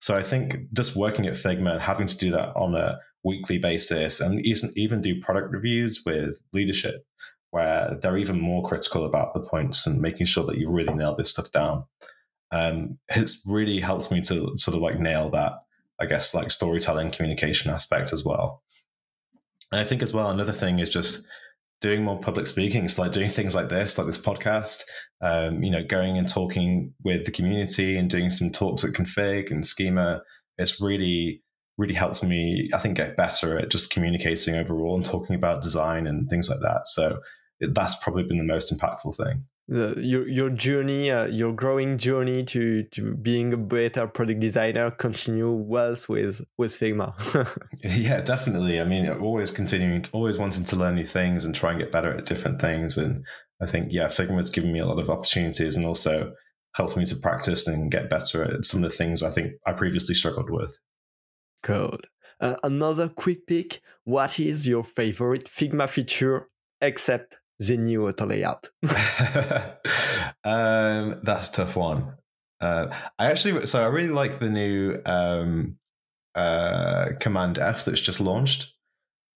So 0.00 0.14
i 0.14 0.22
think 0.22 0.72
just 0.72 0.96
working 0.96 1.26
at 1.26 1.34
figma 1.34 1.72
and 1.72 1.82
having 1.82 2.06
to 2.06 2.18
do 2.18 2.30
that 2.32 2.54
on 2.56 2.74
a 2.74 2.98
weekly 3.24 3.58
basis 3.58 4.20
and 4.20 4.44
even 4.44 4.70
even 4.76 5.00
do 5.00 5.20
product 5.20 5.52
reviews 5.52 6.02
with 6.04 6.40
leadership 6.52 7.06
where 7.50 7.96
they're 8.02 8.18
even 8.18 8.40
more 8.40 8.62
critical 8.64 9.04
about 9.04 9.32
the 9.32 9.40
points 9.40 9.86
and 9.86 10.00
making 10.00 10.26
sure 10.26 10.44
that 10.44 10.58
you 10.58 10.70
really 10.70 10.92
nail 10.92 11.14
this 11.14 11.30
stuff 11.30 11.50
down 11.50 11.84
um, 12.52 12.98
it's 13.08 13.42
really 13.46 13.80
helps 13.80 14.10
me 14.10 14.20
to 14.20 14.52
sort 14.56 14.76
of 14.76 14.82
like 14.82 14.98
nail 15.00 15.30
that 15.30 15.52
i 16.00 16.06
guess 16.06 16.34
like 16.34 16.50
storytelling 16.50 17.10
communication 17.10 17.70
aspect 17.70 18.12
as 18.12 18.24
well 18.24 18.62
and 19.74 19.80
I 19.80 19.84
think 19.84 20.02
as 20.02 20.12
well, 20.12 20.30
another 20.30 20.52
thing 20.52 20.78
is 20.78 20.88
just 20.88 21.26
doing 21.80 22.04
more 22.04 22.18
public 22.18 22.46
speaking. 22.46 22.86
So 22.86 23.02
like 23.02 23.10
doing 23.10 23.28
things 23.28 23.56
like 23.56 23.68
this, 23.68 23.98
like 23.98 24.06
this 24.06 24.24
podcast, 24.24 24.84
um, 25.20 25.64
you 25.64 25.70
know, 25.70 25.82
going 25.82 26.16
and 26.16 26.28
talking 26.28 26.94
with 27.02 27.24
the 27.24 27.32
community 27.32 27.96
and 27.96 28.08
doing 28.08 28.30
some 28.30 28.50
talks 28.50 28.84
at 28.84 28.92
config 28.92 29.50
and 29.50 29.66
schema. 29.66 30.22
It's 30.58 30.80
really, 30.80 31.42
really 31.76 31.94
helps 31.94 32.22
me, 32.22 32.70
I 32.74 32.78
think, 32.78 32.96
get 32.96 33.16
better 33.16 33.58
at 33.58 33.70
just 33.70 33.90
communicating 33.90 34.54
overall 34.54 34.96
and 34.96 35.04
talking 35.04 35.36
about 35.36 35.62
design 35.62 36.06
and 36.06 36.28
things 36.28 36.48
like 36.48 36.60
that. 36.60 36.86
So 36.86 37.20
that's 37.60 37.96
probably 38.02 38.24
been 38.24 38.38
the 38.38 38.44
most 38.44 38.72
impactful 38.72 39.16
thing 39.16 39.44
the, 39.66 39.94
your 39.98 40.28
your 40.28 40.50
journey, 40.50 41.10
uh, 41.10 41.26
your 41.26 41.52
growing 41.52 41.96
journey 41.96 42.44
to 42.44 42.82
to 42.84 43.14
being 43.14 43.52
a 43.52 43.56
better 43.56 44.06
product 44.06 44.40
designer 44.40 44.90
continue 44.90 45.50
well 45.50 45.96
with 46.08 46.44
with 46.58 46.78
Figma. 46.78 47.14
yeah, 47.82 48.20
definitely. 48.20 48.80
I 48.80 48.84
mean, 48.84 49.08
always 49.08 49.50
continuing, 49.50 50.02
to, 50.02 50.10
always 50.12 50.38
wanting 50.38 50.64
to 50.64 50.76
learn 50.76 50.96
new 50.96 51.04
things 51.04 51.44
and 51.44 51.54
try 51.54 51.70
and 51.70 51.80
get 51.80 51.92
better 51.92 52.12
at 52.12 52.26
different 52.26 52.60
things. 52.60 52.98
And 52.98 53.24
I 53.62 53.66
think 53.66 53.88
yeah, 53.90 54.06
Figma's 54.06 54.50
given 54.50 54.72
me 54.72 54.80
a 54.80 54.86
lot 54.86 54.98
of 54.98 55.08
opportunities 55.08 55.76
and 55.76 55.86
also 55.86 56.32
helped 56.74 56.96
me 56.96 57.06
to 57.06 57.16
practice 57.16 57.66
and 57.66 57.90
get 57.90 58.10
better 58.10 58.44
at 58.44 58.64
some 58.64 58.84
of 58.84 58.90
the 58.90 58.96
things 58.96 59.22
I 59.22 59.30
think 59.30 59.52
I 59.66 59.72
previously 59.72 60.14
struggled 60.14 60.50
with. 60.50 60.78
Cool. 61.64 61.96
Uh, 62.40 62.56
another 62.62 63.08
quick 63.08 63.46
pick. 63.46 63.80
What 64.04 64.38
is 64.38 64.68
your 64.68 64.84
favorite 64.84 65.46
Figma 65.46 65.88
feature 65.88 66.48
except 66.80 67.40
the 67.58 67.78
new 67.78 68.06
auto 68.06 68.26
layout? 68.26 68.68
um, 70.44 71.20
that's 71.22 71.48
tough 71.48 71.74
one. 71.74 72.14
Uh, 72.60 72.94
I 73.18 73.30
actually, 73.30 73.66
so 73.66 73.82
I 73.82 73.88
really 73.88 74.10
like 74.10 74.38
the 74.38 74.50
new 74.50 75.00
um, 75.06 75.78
uh, 76.34 77.12
Command 77.18 77.58
F 77.58 77.84
that's 77.84 78.00
just 78.00 78.20
launched. 78.20 78.74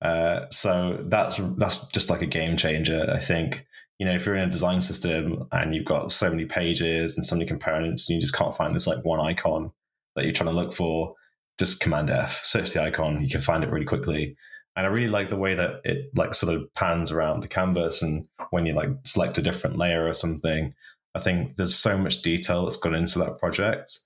Uh, 0.03 0.47
so 0.51 0.99
that's 1.01 1.41
that's 1.57 1.88
just 1.88 2.11
like 2.11 2.23
a 2.23 2.27
game 2.27 2.57
changer. 2.57 3.11
I 3.12 3.19
think 3.19 3.67
you 3.99 4.07
know 4.07 4.14
if 4.14 4.27
you're 4.27 4.37
in 4.37 4.49
a 4.49 4.51
design 4.51 4.81
system 4.81 5.49
and 5.51 5.75
you've 5.75 5.87
got 5.87 6.12
so 6.12 6.31
many 6.31 6.45
pages 6.45 7.17
and 7.17 7.27
so 7.27 7.35
many 7.35 7.47
components, 7.47 8.09
and 8.09 8.14
you 8.14 8.21
just 8.21 8.35
can't 8.35 8.55
find 8.55 8.75
this 8.75 8.87
like 8.87 9.05
one 9.05 9.19
icon 9.19 9.73
that 10.14 10.25
you're 10.25 10.35
trying 10.35 10.51
to 10.51 10.55
look 10.55 10.73
for, 10.73 11.14
just 11.59 11.81
Command 11.81 12.11
F, 12.11 12.44
search 12.44 12.73
the 12.73 12.83
icon, 12.83 13.23
you 13.23 13.29
can 13.29 13.40
find 13.40 13.64
it 13.64 13.71
really 13.71 13.87
quickly. 13.87 14.37
And 14.77 14.87
I 14.87 14.90
really 14.90 15.09
like 15.09 15.29
the 15.29 15.37
way 15.37 15.55
that 15.55 15.81
it 15.85 16.11
like 16.14 16.35
sort 16.35 16.55
of 16.55 16.73
pans 16.75 17.11
around 17.11 17.42
the 17.42 17.49
canvas, 17.49 18.03
and 18.03 18.29
when 18.51 18.64
you 18.64 18.75
like 18.75 18.90
select 19.05 19.38
a 19.38 19.42
different 19.42 19.77
layer 19.77 20.07
or 20.07 20.12
something, 20.12 20.73
I 21.14 21.18
think 21.18 21.57
there's 21.57 21.75
so 21.75 21.99
much 21.99 22.23
detail 22.23 22.64
that's 22.64 22.77
gone 22.77 22.94
into 22.94 23.18
that 23.18 23.38
project 23.38 23.99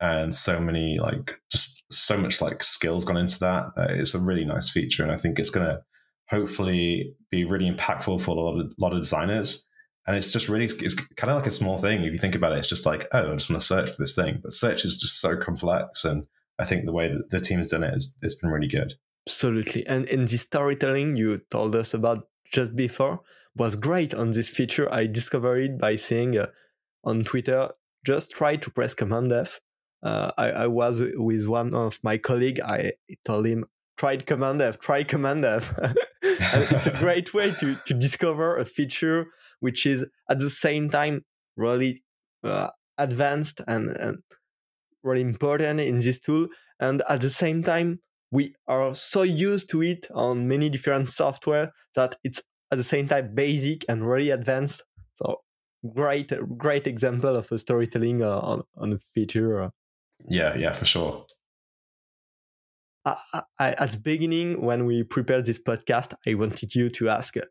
and 0.00 0.34
so 0.34 0.58
many 0.60 0.98
like 0.98 1.32
just 1.50 1.84
so 1.92 2.16
much 2.16 2.40
like 2.40 2.62
skills 2.62 3.04
gone 3.04 3.16
into 3.16 3.38
that. 3.40 3.66
Uh, 3.76 3.88
it's 3.90 4.14
a 4.14 4.20
really 4.20 4.44
nice 4.44 4.70
feature, 4.70 5.02
and 5.02 5.12
I 5.12 5.16
think 5.16 5.38
it's 5.38 5.50
going 5.50 5.66
to 5.66 5.80
hopefully 6.28 7.14
be 7.30 7.44
really 7.44 7.70
impactful 7.70 8.20
for 8.20 8.30
a 8.30 8.40
lot 8.40 8.58
of, 8.58 8.72
lot 8.78 8.92
of 8.92 9.00
designers. 9.00 9.66
And 10.06 10.16
it's 10.16 10.32
just 10.32 10.48
really 10.48 10.64
it's 10.64 10.94
kind 10.94 11.30
of 11.30 11.36
like 11.36 11.46
a 11.46 11.50
small 11.50 11.78
thing 11.78 12.02
if 12.02 12.12
you 12.12 12.18
think 12.18 12.34
about 12.34 12.52
it. 12.52 12.58
It's 12.58 12.68
just 12.68 12.86
like 12.86 13.06
oh, 13.12 13.32
I 13.32 13.34
just 13.36 13.50
want 13.50 13.60
to 13.60 13.66
search 13.66 13.90
for 13.90 14.02
this 14.02 14.14
thing, 14.14 14.40
but 14.42 14.52
search 14.52 14.84
is 14.84 14.98
just 14.98 15.20
so 15.20 15.36
complex, 15.36 16.04
and 16.04 16.26
I 16.60 16.64
think 16.64 16.84
the 16.84 16.92
way 16.92 17.08
that 17.08 17.30
the 17.30 17.40
team 17.40 17.58
has 17.58 17.70
done 17.70 17.84
it 17.84 17.94
is 17.94 18.16
it's 18.22 18.36
been 18.36 18.50
really 18.50 18.68
good. 18.68 18.94
Absolutely, 19.26 19.86
and 19.86 20.04
in 20.06 20.24
the 20.26 20.38
storytelling 20.38 21.16
you 21.16 21.38
told 21.50 21.74
us 21.74 21.94
about 21.94 22.28
just 22.52 22.74
before 22.76 23.20
was 23.56 23.76
great 23.76 24.14
on 24.14 24.30
this 24.30 24.48
feature. 24.48 24.92
I 24.92 25.06
discovered 25.06 25.58
it 25.58 25.78
by 25.78 25.96
saying 25.96 26.38
uh, 26.38 26.48
on 27.04 27.24
Twitter, 27.24 27.70
just 28.04 28.32
try 28.32 28.56
to 28.56 28.70
press 28.70 28.94
Command 28.94 29.32
F 29.32 29.60
uh, 30.02 30.30
I, 30.38 30.50
I, 30.50 30.66
was 30.66 31.02
with 31.14 31.46
one 31.46 31.74
of 31.74 31.98
my 32.02 32.16
colleague. 32.16 32.60
I 32.60 32.92
told 33.26 33.46
him, 33.46 33.66
try 33.98 34.16
Command 34.16 34.62
F, 34.62 34.78
try 34.78 35.04
Command 35.04 35.44
F. 35.44 35.74
it's 36.22 36.86
a 36.86 36.90
great 36.98 37.34
way 37.34 37.50
to, 37.52 37.76
to 37.84 37.94
discover 37.94 38.56
a 38.56 38.64
feature 38.64 39.26
which 39.60 39.84
is 39.84 40.06
at 40.30 40.38
the 40.38 40.48
same 40.48 40.88
time 40.88 41.24
really 41.56 42.02
uh, 42.44 42.68
advanced 42.96 43.60
and, 43.68 43.90
and 43.90 44.18
really 45.02 45.22
important 45.22 45.80
in 45.80 45.98
this 45.98 46.18
tool. 46.18 46.48
And 46.78 47.02
at 47.08 47.20
the 47.20 47.30
same 47.30 47.62
time, 47.62 48.00
we 48.30 48.54
are 48.66 48.94
so 48.94 49.22
used 49.22 49.70
to 49.70 49.82
it 49.82 50.06
on 50.14 50.48
many 50.48 50.68
different 50.68 51.08
software 51.08 51.72
that 51.94 52.16
it's 52.22 52.42
at 52.70 52.78
the 52.78 52.84
same 52.84 53.08
time 53.08 53.34
basic 53.34 53.84
and 53.88 54.08
really 54.08 54.30
advanced. 54.30 54.82
So 55.14 55.40
great, 55.94 56.32
great 56.56 56.86
example 56.86 57.36
of 57.36 57.50
a 57.50 57.58
storytelling 57.58 58.22
uh, 58.22 58.38
on, 58.38 58.62
on 58.76 58.92
a 58.92 58.98
feature. 58.98 59.62
Uh, 59.62 59.70
yeah, 60.28 60.56
yeah, 60.56 60.72
for 60.72 60.84
sure. 60.84 61.26
I, 63.04 63.16
I, 63.58 63.70
at 63.70 63.92
the 63.92 63.98
beginning, 63.98 64.60
when 64.60 64.84
we 64.84 65.02
prepared 65.02 65.46
this 65.46 65.60
podcast, 65.60 66.14
I 66.26 66.34
wanted 66.34 66.74
you 66.74 66.90
to 66.90 67.08
ask 67.08 67.36
uh, 67.36 67.42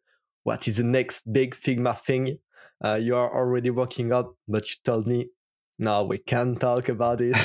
what 0.43 0.67
is 0.67 0.77
the 0.77 0.83
next 0.83 1.31
big 1.33 1.55
Figma 1.55 1.97
thing 1.97 2.37
uh, 2.83 2.99
you 3.01 3.15
are 3.15 3.33
already 3.33 3.69
working 3.69 4.11
on, 4.13 4.33
but 4.47 4.69
you 4.69 4.75
told 4.83 5.07
me, 5.07 5.27
no, 5.79 6.03
we 6.03 6.17
can't 6.17 6.59
talk 6.59 6.89
about 6.89 7.21
it. 7.21 7.35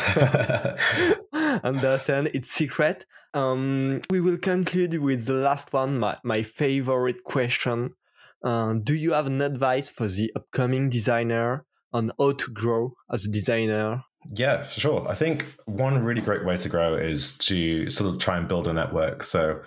Understand? 1.64 2.31
It's 2.35 2.51
secret. 2.51 3.07
Um, 3.33 4.01
we 4.11 4.20
will 4.20 4.38
conclude 4.38 4.99
with 4.99 5.27
the 5.27 5.35
last 5.35 5.73
one, 5.73 5.99
my, 5.99 6.18
my 6.25 6.42
favorite 6.42 7.25
question. 7.25 7.94
Uh, 8.42 8.75
do 8.75 8.94
you 8.94 9.12
have 9.12 9.29
an 9.29 9.40
advice 9.40 9.88
for 9.88 10.07
the 10.09 10.33
upcoming 10.37 10.90
designer 10.90 11.64
on 11.92 12.11
how 12.18 12.33
to 12.33 12.51
grow 12.53 12.94
as 13.11 13.25
a 13.25 13.31
designer 13.31 14.03
yeah, 14.33 14.62
for 14.62 14.81
sure. 14.81 15.09
I 15.09 15.14
think 15.14 15.44
one 15.66 16.03
really 16.03 16.23
great 16.23 16.44
way 16.44 16.57
to 16.57 16.68
grow 16.68 16.94
is 16.97 17.37
to 17.38 17.90
sort 17.90 18.12
of 18.12 18.18
try 18.18 18.38
and 18.38 18.49
build 18.49 18.66
a 18.66 18.73
network. 18.73 19.23
So, 19.23 19.61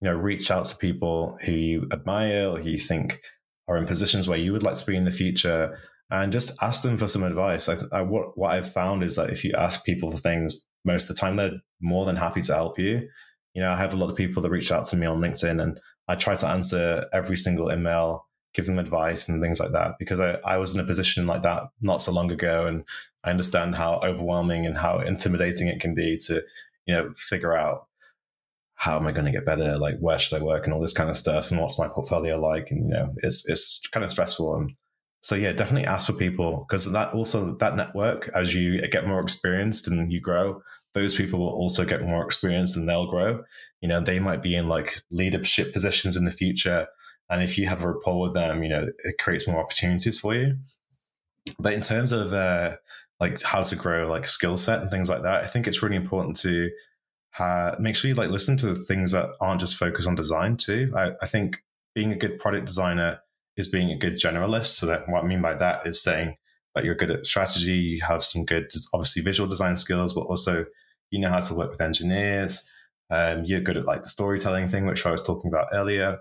you 0.00 0.08
know, 0.08 0.12
reach 0.12 0.50
out 0.50 0.66
to 0.66 0.76
people 0.76 1.36
who 1.42 1.52
you 1.52 1.88
admire 1.92 2.50
or 2.50 2.58
who 2.58 2.70
you 2.70 2.78
think 2.78 3.20
are 3.66 3.76
in 3.76 3.86
positions 3.86 4.28
where 4.28 4.38
you 4.38 4.52
would 4.52 4.62
like 4.62 4.76
to 4.76 4.86
be 4.86 4.96
in 4.96 5.04
the 5.04 5.10
future 5.10 5.78
and 6.10 6.32
just 6.32 6.62
ask 6.62 6.82
them 6.82 6.96
for 6.96 7.08
some 7.08 7.22
advice. 7.22 7.68
I, 7.68 7.76
I, 7.92 8.02
what, 8.02 8.36
what 8.36 8.52
I've 8.52 8.70
found 8.70 9.02
is 9.02 9.16
that 9.16 9.30
if 9.30 9.44
you 9.44 9.52
ask 9.56 9.84
people 9.84 10.10
for 10.10 10.18
things, 10.18 10.66
most 10.84 11.08
of 11.08 11.16
the 11.16 11.20
time 11.20 11.36
they're 11.36 11.60
more 11.80 12.04
than 12.04 12.16
happy 12.16 12.42
to 12.42 12.54
help 12.54 12.78
you. 12.78 13.08
You 13.54 13.62
know, 13.62 13.72
I 13.72 13.76
have 13.76 13.94
a 13.94 13.96
lot 13.96 14.10
of 14.10 14.16
people 14.16 14.42
that 14.42 14.50
reach 14.50 14.72
out 14.72 14.84
to 14.86 14.96
me 14.96 15.06
on 15.06 15.20
LinkedIn 15.20 15.62
and 15.62 15.80
I 16.08 16.16
try 16.16 16.34
to 16.34 16.46
answer 16.46 17.06
every 17.12 17.36
single 17.36 17.72
email 17.72 18.26
give 18.54 18.66
them 18.66 18.78
advice 18.78 19.28
and 19.28 19.42
things 19.42 19.58
like 19.58 19.72
that 19.72 19.98
because 19.98 20.20
I, 20.20 20.38
I 20.44 20.58
was 20.58 20.74
in 20.74 20.80
a 20.80 20.84
position 20.84 21.26
like 21.26 21.42
that 21.42 21.64
not 21.80 22.00
so 22.00 22.12
long 22.12 22.30
ago 22.30 22.66
and 22.66 22.84
I 23.24 23.30
understand 23.30 23.74
how 23.74 24.00
overwhelming 24.02 24.64
and 24.64 24.78
how 24.78 25.00
intimidating 25.00 25.68
it 25.68 25.80
can 25.80 25.94
be 25.94 26.16
to, 26.26 26.42
you 26.86 26.94
know, 26.94 27.12
figure 27.14 27.56
out 27.56 27.88
how 28.76 28.96
am 28.96 29.06
I 29.06 29.12
going 29.12 29.24
to 29.24 29.32
get 29.32 29.46
better? 29.46 29.76
Like, 29.78 29.98
where 29.98 30.18
should 30.18 30.40
I 30.40 30.44
work 30.44 30.64
and 30.64 30.74
all 30.74 30.80
this 30.80 30.92
kind 30.92 31.10
of 31.10 31.16
stuff? 31.16 31.50
And 31.50 31.60
what's 31.60 31.78
my 31.78 31.88
portfolio 31.88 32.40
like? 32.40 32.70
And, 32.70 32.88
you 32.88 32.94
know, 32.94 33.14
it's, 33.18 33.48
it's 33.48 33.86
kind 33.88 34.04
of 34.04 34.10
stressful. 34.10 34.54
And 34.54 34.72
so, 35.24 35.36
yeah, 35.36 35.52
definitely 35.52 35.86
ask 35.86 36.06
for 36.06 36.12
people 36.12 36.66
because 36.68 36.92
that 36.92 37.14
also, 37.14 37.54
that 37.54 37.76
network, 37.76 38.28
as 38.34 38.54
you 38.54 38.86
get 38.88 39.06
more 39.06 39.20
experienced 39.20 39.88
and 39.88 40.12
you 40.12 40.20
grow, 40.20 40.60
those 40.92 41.14
people 41.14 41.38
will 41.38 41.48
also 41.48 41.86
get 41.86 42.02
more 42.02 42.22
experienced 42.22 42.76
and 42.76 42.86
they'll 42.86 43.06
grow. 43.06 43.42
You 43.80 43.88
know, 43.88 44.02
they 44.02 44.18
might 44.18 44.42
be 44.42 44.54
in 44.54 44.68
like 44.68 45.00
leadership 45.10 45.72
positions 45.72 46.16
in 46.16 46.26
the 46.26 46.30
future 46.30 46.86
and 47.30 47.42
if 47.42 47.56
you 47.56 47.66
have 47.66 47.82
a 47.82 47.88
rapport 47.88 48.20
with 48.20 48.34
them, 48.34 48.62
you 48.62 48.68
know, 48.68 48.86
it 49.04 49.16
creates 49.18 49.48
more 49.48 49.58
opportunities 49.58 50.20
for 50.20 50.34
you. 50.34 50.58
But 51.58 51.72
in 51.72 51.80
terms 51.80 52.12
of 52.12 52.34
uh, 52.34 52.76
like 53.18 53.40
how 53.42 53.62
to 53.62 53.76
grow 53.76 54.10
like 54.10 54.28
skill 54.28 54.58
set 54.58 54.82
and 54.82 54.90
things 54.90 55.08
like 55.08 55.22
that, 55.22 55.42
I 55.42 55.46
think 55.46 55.66
it's 55.66 55.82
really 55.82 55.96
important 55.96 56.36
to 56.40 56.70
uh, 57.38 57.76
make 57.78 57.96
sure 57.96 58.10
you 58.10 58.14
like 58.14 58.30
listen 58.30 58.58
to 58.58 58.66
the 58.66 58.74
things 58.74 59.12
that 59.12 59.30
aren't 59.40 59.60
just 59.60 59.76
focused 59.76 60.06
on 60.06 60.14
design 60.14 60.58
too. 60.58 60.92
I, 60.94 61.12
I 61.22 61.26
think 61.26 61.62
being 61.94 62.12
a 62.12 62.16
good 62.16 62.38
product 62.38 62.66
designer 62.66 63.20
is 63.56 63.68
being 63.68 63.90
a 63.90 63.98
good 63.98 64.14
generalist. 64.14 64.66
So 64.66 64.86
that 64.86 65.08
what 65.08 65.24
I 65.24 65.26
mean 65.26 65.42
by 65.42 65.54
that 65.54 65.86
is 65.86 66.02
saying 66.02 66.36
that 66.74 66.84
you're 66.84 66.94
good 66.94 67.10
at 67.10 67.26
strategy, 67.26 67.74
you 67.74 68.02
have 68.02 68.22
some 68.22 68.44
good, 68.44 68.70
obviously 68.92 69.22
visual 69.22 69.48
design 69.48 69.76
skills, 69.76 70.12
but 70.12 70.22
also 70.22 70.66
you 71.10 71.20
know 71.20 71.30
how 71.30 71.40
to 71.40 71.54
work 71.54 71.70
with 71.70 71.80
engineers. 71.80 72.68
Um, 73.10 73.44
you're 73.44 73.60
good 73.60 73.76
at 73.76 73.84
like 73.84 74.02
the 74.02 74.08
storytelling 74.08 74.66
thing, 74.66 74.86
which 74.86 75.06
I 75.06 75.10
was 75.10 75.22
talking 75.22 75.48
about 75.48 75.68
earlier. 75.72 76.20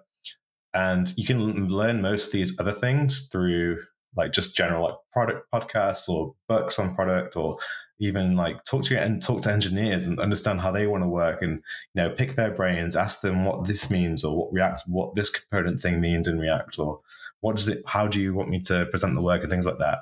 And 0.73 1.13
you 1.17 1.25
can 1.25 1.67
learn 1.69 2.01
most 2.01 2.27
of 2.27 2.31
these 2.33 2.59
other 2.59 2.71
things 2.71 3.29
through 3.31 3.79
like 4.15 4.31
just 4.31 4.55
general 4.55 4.83
like 4.83 4.95
product 5.11 5.47
podcasts 5.51 6.09
or 6.09 6.35
books 6.47 6.77
on 6.77 6.95
product 6.95 7.35
or 7.35 7.57
even 7.99 8.35
like 8.35 8.63
talk 8.65 8.83
to 8.83 8.99
and 8.99 9.21
talk 9.21 9.41
to 9.41 9.51
engineers 9.51 10.05
and 10.05 10.19
understand 10.19 10.61
how 10.61 10.71
they 10.71 10.87
want 10.87 11.03
to 11.03 11.07
work 11.07 11.41
and 11.41 11.63
you 11.93 12.01
know 12.01 12.09
pick 12.09 12.35
their 12.35 12.51
brains 12.51 12.95
ask 12.95 13.21
them 13.21 13.45
what 13.45 13.67
this 13.67 13.89
means 13.89 14.23
or 14.23 14.37
what 14.37 14.53
react 14.53 14.83
what 14.87 15.15
this 15.15 15.29
component 15.29 15.79
thing 15.79 16.01
means 16.01 16.27
in 16.27 16.39
react 16.39 16.77
or 16.79 16.99
what 17.43 17.55
does 17.55 17.67
it 17.67 17.83
how 17.85 18.07
do 18.07 18.21
you 18.21 18.33
want 18.33 18.49
me 18.49 18.59
to 18.59 18.85
present 18.87 19.15
the 19.15 19.21
work 19.21 19.41
and 19.41 19.51
things 19.51 19.65
like 19.65 19.79
that 19.79 19.99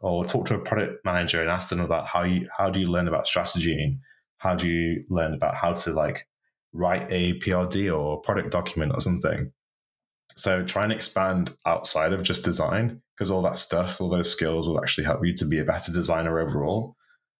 or 0.00 0.24
talk 0.24 0.46
to 0.46 0.54
a 0.54 0.58
product 0.58 1.04
manager 1.04 1.40
and 1.40 1.50
ask 1.50 1.68
them 1.68 1.80
about 1.80 2.06
how 2.06 2.22
you 2.22 2.48
how 2.56 2.68
do 2.68 2.80
you 2.80 2.88
learn 2.88 3.08
about 3.08 3.26
strategy 3.26 3.80
and 3.82 3.98
how 4.38 4.54
do 4.54 4.68
you 4.68 5.04
learn 5.08 5.34
about 5.34 5.54
how 5.54 5.72
to 5.72 5.92
like 5.92 6.26
write 6.72 7.06
a 7.10 7.38
prd 7.40 7.96
or 7.96 8.20
product 8.20 8.50
document 8.50 8.92
or 8.94 9.00
something 9.00 9.52
so 10.36 10.64
try 10.64 10.84
and 10.84 10.92
expand 10.92 11.54
outside 11.66 12.12
of 12.12 12.22
just 12.22 12.44
design 12.44 13.02
because 13.20 13.30
all 13.30 13.42
that 13.42 13.58
stuff, 13.58 14.00
all 14.00 14.08
those 14.08 14.32
skills 14.32 14.66
will 14.66 14.80
actually 14.80 15.04
help 15.04 15.20
you 15.22 15.34
to 15.34 15.44
be 15.44 15.58
a 15.58 15.64
better 15.64 15.92
designer 15.92 16.40
overall. 16.40 16.96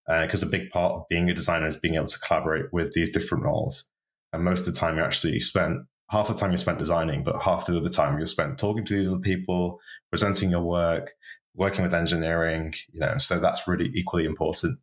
Because 0.06 0.44
uh, 0.44 0.46
a 0.46 0.50
big 0.50 0.68
part 0.68 0.92
of 0.92 1.08
being 1.08 1.30
a 1.30 1.34
designer 1.34 1.68
is 1.68 1.78
being 1.78 1.94
able 1.94 2.04
to 2.06 2.18
collaborate 2.18 2.66
with 2.70 2.92
these 2.92 3.10
different 3.10 3.44
roles. 3.44 3.88
And 4.34 4.44
most 4.44 4.66
of 4.66 4.74
the 4.74 4.78
time, 4.78 4.98
you 4.98 5.02
actually 5.02 5.40
spent 5.40 5.78
half 6.10 6.28
the 6.28 6.34
time 6.34 6.52
you 6.52 6.58
spent 6.58 6.78
designing, 6.78 7.24
but 7.24 7.42
half 7.42 7.66
the 7.66 7.76
other 7.76 7.88
time 7.88 8.18
you 8.18 8.26
spent 8.26 8.58
talking 8.58 8.84
to 8.84 8.96
these 8.96 9.08
other 9.08 9.20
people, 9.20 9.80
presenting 10.10 10.50
your 10.50 10.62
work, 10.62 11.12
working 11.54 11.82
with 11.82 11.94
engineering. 11.94 12.74
You 12.92 13.00
know, 13.00 13.18
so 13.18 13.38
that's 13.38 13.66
really 13.66 13.90
equally 13.94 14.24
important. 14.24 14.78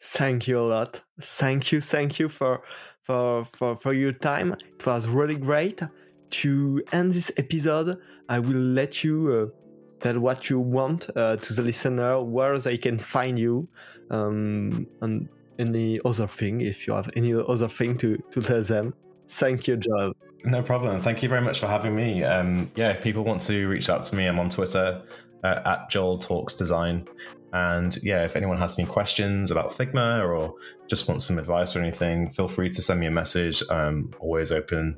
Thank 0.00 0.46
you 0.46 0.58
a 0.58 0.62
lot. 0.62 1.02
Thank 1.20 1.72
you, 1.72 1.80
thank 1.80 2.18
you 2.18 2.28
for 2.28 2.62
for 3.02 3.44
for, 3.44 3.76
for 3.76 3.92
your 3.92 4.12
time. 4.12 4.52
It 4.52 4.86
was 4.86 5.08
really 5.08 5.36
great 5.36 5.82
to 6.30 6.82
end 6.92 7.12
this 7.12 7.32
episode, 7.36 7.98
I 8.28 8.38
will 8.38 8.56
let 8.56 9.04
you 9.04 9.52
uh, 9.52 10.00
tell 10.00 10.18
what 10.20 10.50
you 10.50 10.60
want 10.60 11.08
uh, 11.16 11.36
to 11.36 11.52
the 11.52 11.62
listener, 11.62 12.22
where 12.22 12.58
they 12.58 12.76
can 12.76 12.98
find 12.98 13.38
you, 13.38 13.66
um, 14.10 14.86
and 15.00 15.28
any 15.58 15.98
other 16.04 16.26
thing, 16.26 16.60
if 16.60 16.86
you 16.86 16.94
have 16.94 17.10
any 17.16 17.34
other 17.34 17.68
thing 17.68 17.96
to, 17.98 18.16
to 18.30 18.42
tell 18.42 18.62
them. 18.62 18.94
Thank 19.28 19.68
you, 19.68 19.76
Joel. 19.76 20.14
No 20.44 20.62
problem. 20.62 21.00
Thank 21.00 21.22
you 21.22 21.28
very 21.28 21.40
much 21.40 21.60
for 21.60 21.66
having 21.66 21.94
me. 21.94 22.24
Um, 22.24 22.70
yeah, 22.76 22.90
if 22.90 23.02
people 23.02 23.24
want 23.24 23.42
to 23.42 23.66
reach 23.68 23.90
out 23.90 24.04
to 24.04 24.16
me, 24.16 24.26
I'm 24.26 24.38
on 24.38 24.48
Twitter 24.48 25.02
uh, 25.44 25.60
at 25.64 25.90
Joel 25.90 26.18
Talks 26.18 26.54
Design. 26.54 27.06
And 27.52 27.96
yeah, 28.02 28.24
if 28.24 28.36
anyone 28.36 28.58
has 28.58 28.78
any 28.78 28.86
questions 28.86 29.50
about 29.50 29.72
Figma 29.72 30.22
or 30.22 30.54
just 30.86 31.08
wants 31.08 31.24
some 31.26 31.38
advice 31.38 31.74
or 31.74 31.80
anything, 31.80 32.30
feel 32.30 32.48
free 32.48 32.70
to 32.70 32.82
send 32.82 33.00
me 33.00 33.06
a 33.06 33.10
message. 33.10 33.62
I'm 33.70 34.10
always 34.20 34.52
open 34.52 34.96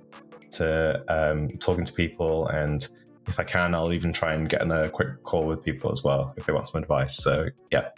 to 0.52 1.04
um, 1.08 1.48
talking 1.58 1.84
to 1.84 1.92
people 1.92 2.48
and 2.48 2.86
if 3.28 3.38
I 3.38 3.44
can, 3.44 3.74
I'll 3.74 3.92
even 3.92 4.12
try 4.12 4.34
and 4.34 4.48
get 4.48 4.62
in 4.62 4.72
a 4.72 4.88
quick 4.88 5.22
call 5.22 5.46
with 5.46 5.62
people 5.62 5.92
as 5.92 6.02
well 6.02 6.34
if 6.36 6.46
they 6.46 6.52
want 6.52 6.66
some 6.66 6.82
advice. 6.82 7.16
So 7.16 7.46
yeah, 7.70 7.90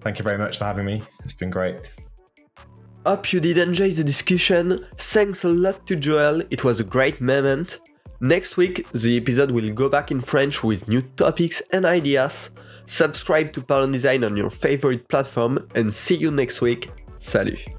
thank 0.00 0.18
you 0.18 0.22
very 0.22 0.38
much 0.38 0.58
for 0.58 0.64
having 0.64 0.84
me. 0.84 1.02
It's 1.24 1.34
been 1.34 1.50
great. 1.50 1.80
Hope 3.06 3.32
you 3.32 3.38
did 3.38 3.56
enjoy 3.56 3.92
the 3.92 4.02
discussion. 4.02 4.84
Thanks 4.96 5.44
a 5.44 5.48
lot 5.48 5.86
to 5.86 5.94
Joel. 5.94 6.42
It 6.50 6.64
was 6.64 6.80
a 6.80 6.84
great 6.84 7.20
moment. 7.20 7.78
Next 8.20 8.56
week, 8.56 8.84
the 8.90 9.16
episode 9.16 9.52
will 9.52 9.72
go 9.72 9.88
back 9.88 10.10
in 10.10 10.20
French 10.20 10.64
with 10.64 10.88
new 10.88 11.02
topics 11.02 11.62
and 11.70 11.84
ideas. 11.84 12.50
Subscribe 12.84 13.52
to 13.52 13.60
Parlons 13.60 13.92
Design 13.92 14.24
on 14.24 14.36
your 14.36 14.50
favorite 14.50 15.06
platform 15.06 15.68
and 15.76 15.94
see 15.94 16.16
you 16.16 16.32
next 16.32 16.60
week. 16.60 16.90
Salut! 17.20 17.75